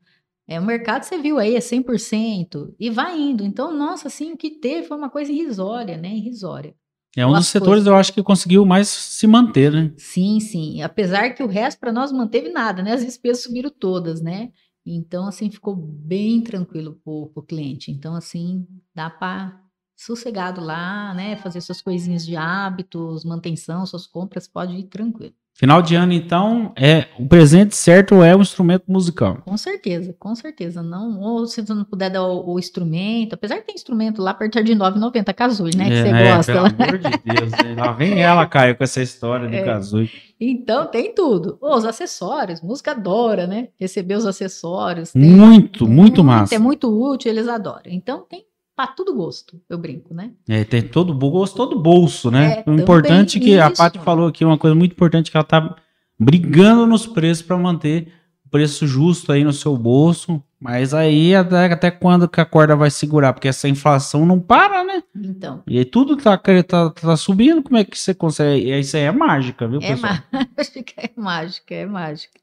É, 0.47 0.59
o 0.59 0.65
mercado 0.65 1.03
você 1.03 1.17
viu 1.17 1.37
aí, 1.37 1.55
é 1.55 1.59
100%. 1.59 2.73
E 2.79 2.89
vai 2.89 3.19
indo. 3.19 3.43
Então, 3.43 3.75
nossa, 3.75 4.07
assim, 4.07 4.31
o 4.31 4.37
que 4.37 4.49
teve 4.49 4.87
foi 4.87 4.97
uma 4.97 5.09
coisa 5.09 5.31
irrisória, 5.31 5.97
né? 5.97 6.15
Irrisória. 6.15 6.73
É 7.15 7.25
um 7.25 7.29
dos 7.29 7.39
As 7.39 7.47
setores, 7.47 7.83
coisas. 7.83 7.87
eu 7.87 7.95
acho, 7.95 8.13
que 8.13 8.23
conseguiu 8.23 8.65
mais 8.65 8.87
se 8.87 9.27
manter, 9.27 9.71
né? 9.71 9.93
Sim, 9.97 10.39
sim. 10.39 10.81
Apesar 10.81 11.31
que 11.31 11.43
o 11.43 11.47
resto 11.47 11.79
para 11.79 11.91
nós 11.91 12.11
não 12.11 12.19
manteve 12.19 12.49
nada, 12.49 12.81
né? 12.81 12.93
As 12.93 13.03
despesas 13.03 13.43
subiram 13.43 13.69
todas, 13.69 14.21
né? 14.21 14.51
Então, 14.85 15.27
assim, 15.27 15.49
ficou 15.49 15.75
bem 15.75 16.41
tranquilo 16.41 16.99
pro, 17.03 17.27
pro 17.33 17.43
cliente. 17.43 17.91
Então, 17.91 18.15
assim, 18.15 18.65
dá 18.95 19.09
para 19.09 19.59
sossegado 19.97 20.61
lá, 20.61 21.13
né? 21.13 21.35
Fazer 21.37 21.59
suas 21.59 21.81
coisinhas 21.81 22.25
de 22.25 22.37
hábitos, 22.37 23.25
manutenção, 23.25 23.85
suas 23.85 24.07
compras, 24.07 24.47
pode 24.47 24.73
ir 24.75 24.83
tranquilo. 24.83 25.33
Final 25.57 25.81
de 25.81 25.95
ano, 25.95 26.13
então, 26.13 26.71
é 26.75 27.05
o 27.17 27.27
presente 27.27 27.75
certo 27.75 28.21
é 28.23 28.35
o 28.35 28.41
instrumento 28.41 28.83
musical. 28.87 29.39
Com 29.43 29.57
certeza, 29.57 30.15
com 30.19 30.35
certeza. 30.35 30.83
Não, 30.83 31.19
ou 31.19 31.47
se 31.47 31.65
você 31.65 31.73
não 31.73 31.83
puder 31.83 32.11
dar 32.11 32.21
o, 32.27 32.53
o 32.53 32.59
instrumento, 32.59 33.33
apesar 33.33 33.55
que 33.57 33.65
tem 33.65 33.73
instrumento 33.73 34.21
lá 34.21 34.35
perto 34.35 34.63
de 34.63 34.73
9,90 34.75 35.33
Kazooie, 35.33 35.75
né? 35.75 35.89
Que 35.89 35.95
você 36.03 36.07
É, 36.09 36.35
gosta. 36.35 36.53
Pelo 36.53 36.63
lá. 36.65 36.69
amor 36.77 36.97
de 36.99 37.09
Deus, 37.39 37.51
né? 37.51 37.75
lá 37.75 37.91
vem 37.91 38.19
ela, 38.21 38.45
Caio, 38.45 38.77
com 38.77 38.83
essa 38.83 39.01
história 39.01 39.49
do 39.49 39.55
É. 39.55 39.63
Kazooie. 39.63 40.11
Então, 40.39 40.85
tem 40.85 41.15
tudo. 41.15 41.57
Ô, 41.59 41.75
os 41.75 41.85
acessórios, 41.85 42.61
música 42.61 42.91
adora, 42.91 43.47
né? 43.47 43.69
Receber 43.79 44.13
os 44.15 44.27
acessórios. 44.27 45.11
tem- 45.13 45.23
Muito, 45.23 45.87
muito 45.87 46.23
massa. 46.23 46.53
É 46.53 46.59
muito 46.59 46.87
útil, 46.87 47.31
eles 47.31 47.47
adoram. 47.47 47.81
Então, 47.87 48.23
tem 48.29 48.45
para 48.77 48.91
tudo 48.91 49.15
gosto, 49.15 49.59
eu 49.67 49.75
brinco, 49.75 50.13
né? 50.13 50.33
É, 50.47 50.63
tem 50.63 50.83
todo 50.83 51.09
o 51.09 51.31
gosto, 51.31 51.55
todo 51.57 51.79
bolso, 51.79 52.29
né? 52.29 52.63
É, 52.65 52.69
o 52.69 52.75
importante 52.75 53.39
é 53.39 53.41
que 53.41 53.59
a 53.59 53.69
isso. 53.69 53.77
Paty 53.77 53.97
falou 53.97 54.27
aqui, 54.27 54.45
uma 54.45 54.57
coisa 54.57 54.75
muito 54.75 54.91
importante, 54.91 55.31
que 55.31 55.35
ela 55.35 55.43
tá 55.43 55.75
brigando 56.19 56.85
nos 56.85 57.07
preços 57.07 57.41
para 57.41 57.57
manter 57.57 58.13
o 58.45 58.49
preço 58.49 58.85
justo 58.85 59.31
aí 59.31 59.43
no 59.43 59.51
seu 59.51 59.75
bolso. 59.75 60.43
Mas 60.59 60.93
aí 60.93 61.35
até, 61.35 61.65
até 61.73 61.89
quando 61.89 62.29
que 62.29 62.39
a 62.39 62.45
corda 62.45 62.75
vai 62.75 62.91
segurar? 62.91 63.33
Porque 63.33 63.47
essa 63.47 63.67
inflação 63.67 64.27
não 64.27 64.39
para, 64.39 64.83
né? 64.83 65.01
Então, 65.15 65.63
E 65.67 65.79
aí 65.79 65.85
tudo 65.85 66.15
tá, 66.15 66.37
tá, 66.37 66.89
tá 66.91 67.17
subindo, 67.17 67.63
como 67.63 67.77
é 67.77 67.83
que 67.83 67.97
você 67.97 68.13
consegue? 68.13 68.71
Isso 68.79 68.95
aí 68.95 69.03
é 69.03 69.11
mágica, 69.11 69.67
viu, 69.67 69.79
é 69.81 69.89
pessoal? 69.89 70.13
mágica, 70.31 70.93
é 71.01 71.11
mágica, 71.15 71.75
é 71.75 71.85
mágica. 71.87 72.39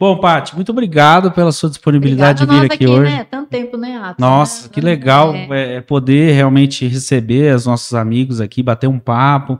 Bom, 0.00 0.16
Paty, 0.18 0.54
muito 0.54 0.70
obrigado 0.70 1.32
pela 1.32 1.50
sua 1.50 1.68
disponibilidade 1.68 2.44
Obrigada 2.44 2.68
de 2.68 2.76
vir 2.76 2.84
aqui, 2.84 3.00
hoje. 3.00 3.10
né? 3.10 3.26
Tanto 3.28 3.48
tempo, 3.48 3.76
né, 3.76 3.96
Atos? 3.96 4.20
Nossa, 4.20 4.64
né? 4.64 4.68
que 4.72 4.80
legal 4.80 5.34
É. 5.34 5.74
é, 5.76 5.80
poder 5.80 6.32
realmente 6.32 6.86
receber 6.86 7.52
os 7.54 7.66
nossos 7.66 7.92
amigos 7.94 8.40
aqui, 8.40 8.62
bater 8.62 8.86
um 8.86 8.98
papo 8.98 9.58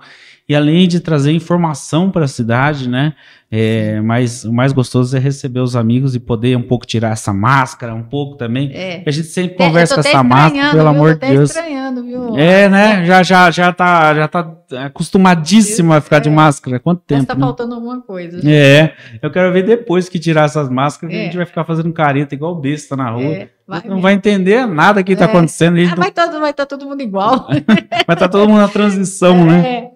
e 0.48 0.54
além 0.56 0.88
de 0.88 1.00
trazer 1.00 1.32
informação 1.32 2.10
para 2.10 2.24
a 2.24 2.28
cidade, 2.28 2.88
né? 2.88 3.12
É, 3.50 4.00
mas 4.02 4.44
o 4.44 4.52
mais 4.52 4.72
gostoso 4.72 5.16
é 5.16 5.20
receber 5.20 5.60
os 5.60 5.74
amigos 5.74 6.14
e 6.14 6.20
poder 6.20 6.54
um 6.56 6.62
pouco 6.62 6.86
tirar 6.86 7.12
essa 7.12 7.32
máscara, 7.32 7.94
um 7.94 8.02
pouco 8.02 8.36
também. 8.36 8.70
É. 8.74 9.02
A 9.06 9.10
gente 9.10 9.28
sempre 9.28 9.54
É, 9.54 9.66
conversa 9.66 9.94
com 9.94 10.00
essa 10.00 10.22
máscara, 10.22 10.70
pelo 10.70 10.82
viu? 10.82 10.88
amor 10.90 11.14
de 11.14 11.20
Deus. 11.28 11.50
estranhando, 11.50 12.04
viu? 12.04 12.36
É, 12.38 12.68
né? 12.68 13.06
Já, 13.06 13.22
já, 13.22 13.50
já 13.50 13.72
tá, 13.72 14.14
já 14.14 14.28
tá 14.28 14.54
acostumadíssima 15.02 15.96
a 15.96 16.00
ficar 16.00 16.18
de 16.18 16.28
É. 16.28 16.32
máscara. 16.32 16.78
Quanto 16.78 16.98
Mas 17.08 17.18
tempo? 17.20 17.26
tá 17.26 17.34
né? 17.34 17.40
faltando 17.40 17.74
alguma 17.74 18.00
coisa. 18.02 18.40
É, 18.48 18.92
eu 19.22 19.30
quero 19.30 19.52
ver 19.52 19.62
depois 19.64 20.08
que 20.08 20.18
tirar 20.18 20.44
essas 20.44 20.68
máscaras, 20.68 21.14
a 21.14 21.18
É. 21.18 21.24
gente 21.24 21.36
vai 21.36 21.46
ficar 21.46 21.64
fazendo 21.64 21.92
careta 21.92 22.34
igual 22.34 22.54
besta 22.54 22.96
na 22.96 23.10
rua. 23.10 23.22
É, 23.32 23.48
vai 23.66 23.80
não 23.80 23.88
mesmo. 23.88 24.02
vai 24.02 24.12
entender 24.14 24.66
nada 24.66 25.02
que 25.02 25.16
tá 25.16 25.24
É. 25.24 25.28
acontecendo. 25.28 25.76
Gente 25.78 25.92
Ah, 25.92 25.96
não 25.96 26.02
vai 26.02 26.10
todo, 26.10 26.40
vai 26.40 26.50
estar 26.50 26.66
todo 26.66 26.84
mundo 26.84 27.00
igual. 27.00 27.46
Vai 28.06 28.14
estar 28.14 28.28
todo 28.28 28.48
mundo 28.48 28.58
na 28.60 28.68
transição, 28.68 29.44
né? 29.46 29.87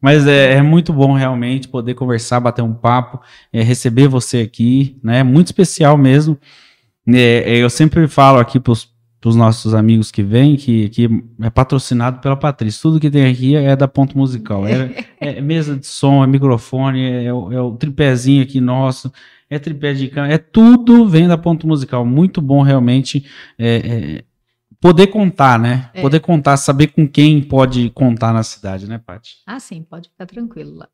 É. 0.00 0.04
Mas 0.04 0.26
é, 0.26 0.54
é 0.54 0.62
muito 0.62 0.92
bom 0.92 1.12
realmente 1.14 1.68
poder 1.68 1.94
conversar, 1.94 2.40
bater 2.40 2.62
um 2.62 2.74
papo, 2.74 3.20
é, 3.52 3.62
receber 3.62 4.08
você 4.08 4.38
aqui, 4.40 4.96
né? 5.02 5.22
Muito 5.22 5.46
especial 5.48 5.96
mesmo. 5.98 6.38
É, 7.08 7.54
é, 7.54 7.56
eu 7.58 7.70
sempre 7.70 8.06
falo 8.08 8.38
aqui 8.38 8.60
para 8.60 8.72
os 8.72 9.36
nossos 9.36 9.74
amigos 9.74 10.10
que 10.10 10.22
vêm 10.22 10.56
que, 10.56 10.88
que 10.90 11.08
é 11.42 11.50
patrocinado 11.50 12.20
pela 12.20 12.36
Patrícia. 12.36 12.80
Tudo 12.82 13.00
que 13.00 13.10
tem 13.10 13.26
aqui 13.30 13.56
é 13.56 13.74
da 13.76 13.88
Ponto 13.88 14.16
Musical. 14.16 14.66
É, 14.66 15.06
é 15.20 15.40
mesa 15.40 15.76
de 15.76 15.86
som, 15.86 16.22
é 16.22 16.26
microfone, 16.26 17.02
é, 17.02 17.24
é 17.24 17.32
o- 17.34 17.52
é 17.52 17.60
o 17.60 17.72
tripézinho 17.72 18.42
aqui 18.42 18.60
nosso, 18.60 19.12
é 19.48 19.58
tripé 19.58 19.92
de 19.92 20.08
câmera, 20.08 20.34
é 20.34 20.38
tudo 20.38 21.06
vem 21.08 21.26
da 21.26 21.36
Ponto 21.36 21.66
Musical. 21.66 22.06
Muito 22.06 22.40
bom 22.40 22.62
realmente 22.62 23.24
é, 23.58 23.76
é, 24.18 24.24
poder 24.80 25.08
contar, 25.08 25.58
né? 25.58 25.90
É. 25.94 26.00
Poder 26.00 26.20
contar, 26.20 26.56
saber 26.56 26.88
com 26.88 27.06
quem 27.06 27.40
pode 27.42 27.90
contar 27.90 28.32
na 28.32 28.42
cidade, 28.42 28.88
né, 28.88 28.98
Paty? 29.04 29.36
Ah, 29.46 29.60
sim, 29.60 29.82
pode 29.82 30.08
ficar 30.08 30.26
tranquilo 30.26 30.76
lá. 30.76 30.88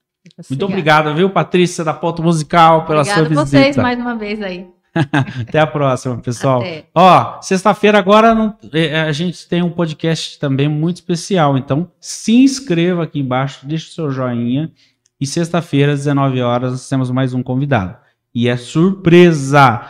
Muito 0.50 0.64
obrigado, 0.64 1.14
viu, 1.14 1.30
Patrícia, 1.30 1.84
da 1.84 1.94
Ponto 1.94 2.20
Musical, 2.22 2.84
pela 2.84 3.02
Obrigada 3.02 3.26
sua 3.26 3.26
a 3.26 3.44
visita. 3.44 3.46
vocês 3.62 3.76
mais 3.76 3.98
uma 3.98 4.16
vez 4.16 4.42
aí. 4.42 4.66
Até 5.40 5.60
a 5.60 5.66
próxima, 5.66 6.16
pessoal. 6.18 6.60
Até. 6.62 6.86
Ó, 6.94 7.40
sexta-feira 7.42 7.98
agora 7.98 8.34
não- 8.34 8.56
é, 8.72 9.02
a 9.02 9.12
gente 9.12 9.46
tem 9.46 9.62
um 9.62 9.70
podcast 9.70 10.38
também 10.40 10.68
muito 10.68 10.96
especial, 10.96 11.56
então 11.56 11.90
se 12.00 12.32
inscreva 12.34 13.04
aqui 13.04 13.20
embaixo, 13.20 13.66
deixa 13.66 13.88
o 13.88 13.92
seu 13.92 14.10
joinha 14.10 14.72
e 15.20 15.26
sexta-feira 15.26 15.92
às 15.92 16.00
19 16.00 16.40
horas 16.40 16.72
nós 16.72 16.88
temos 16.88 17.10
mais 17.10 17.32
um 17.34 17.42
convidado. 17.42 17.96
E 18.34 18.48
é 18.48 18.56
surpresa! 18.56 19.86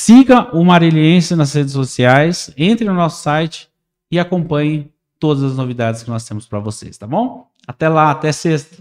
Siga 0.00 0.48
o 0.56 0.64
Mariliense 0.64 1.34
nas 1.34 1.52
redes 1.52 1.72
sociais, 1.72 2.52
entre 2.56 2.86
no 2.86 2.94
nosso 2.94 3.20
site 3.20 3.68
e 4.08 4.16
acompanhe 4.16 4.92
todas 5.18 5.42
as 5.42 5.56
novidades 5.56 6.04
que 6.04 6.08
nós 6.08 6.24
temos 6.24 6.46
para 6.46 6.60
vocês, 6.60 6.96
tá 6.96 7.04
bom? 7.04 7.48
Até 7.66 7.88
lá, 7.88 8.12
até 8.12 8.30
sexta. 8.30 8.76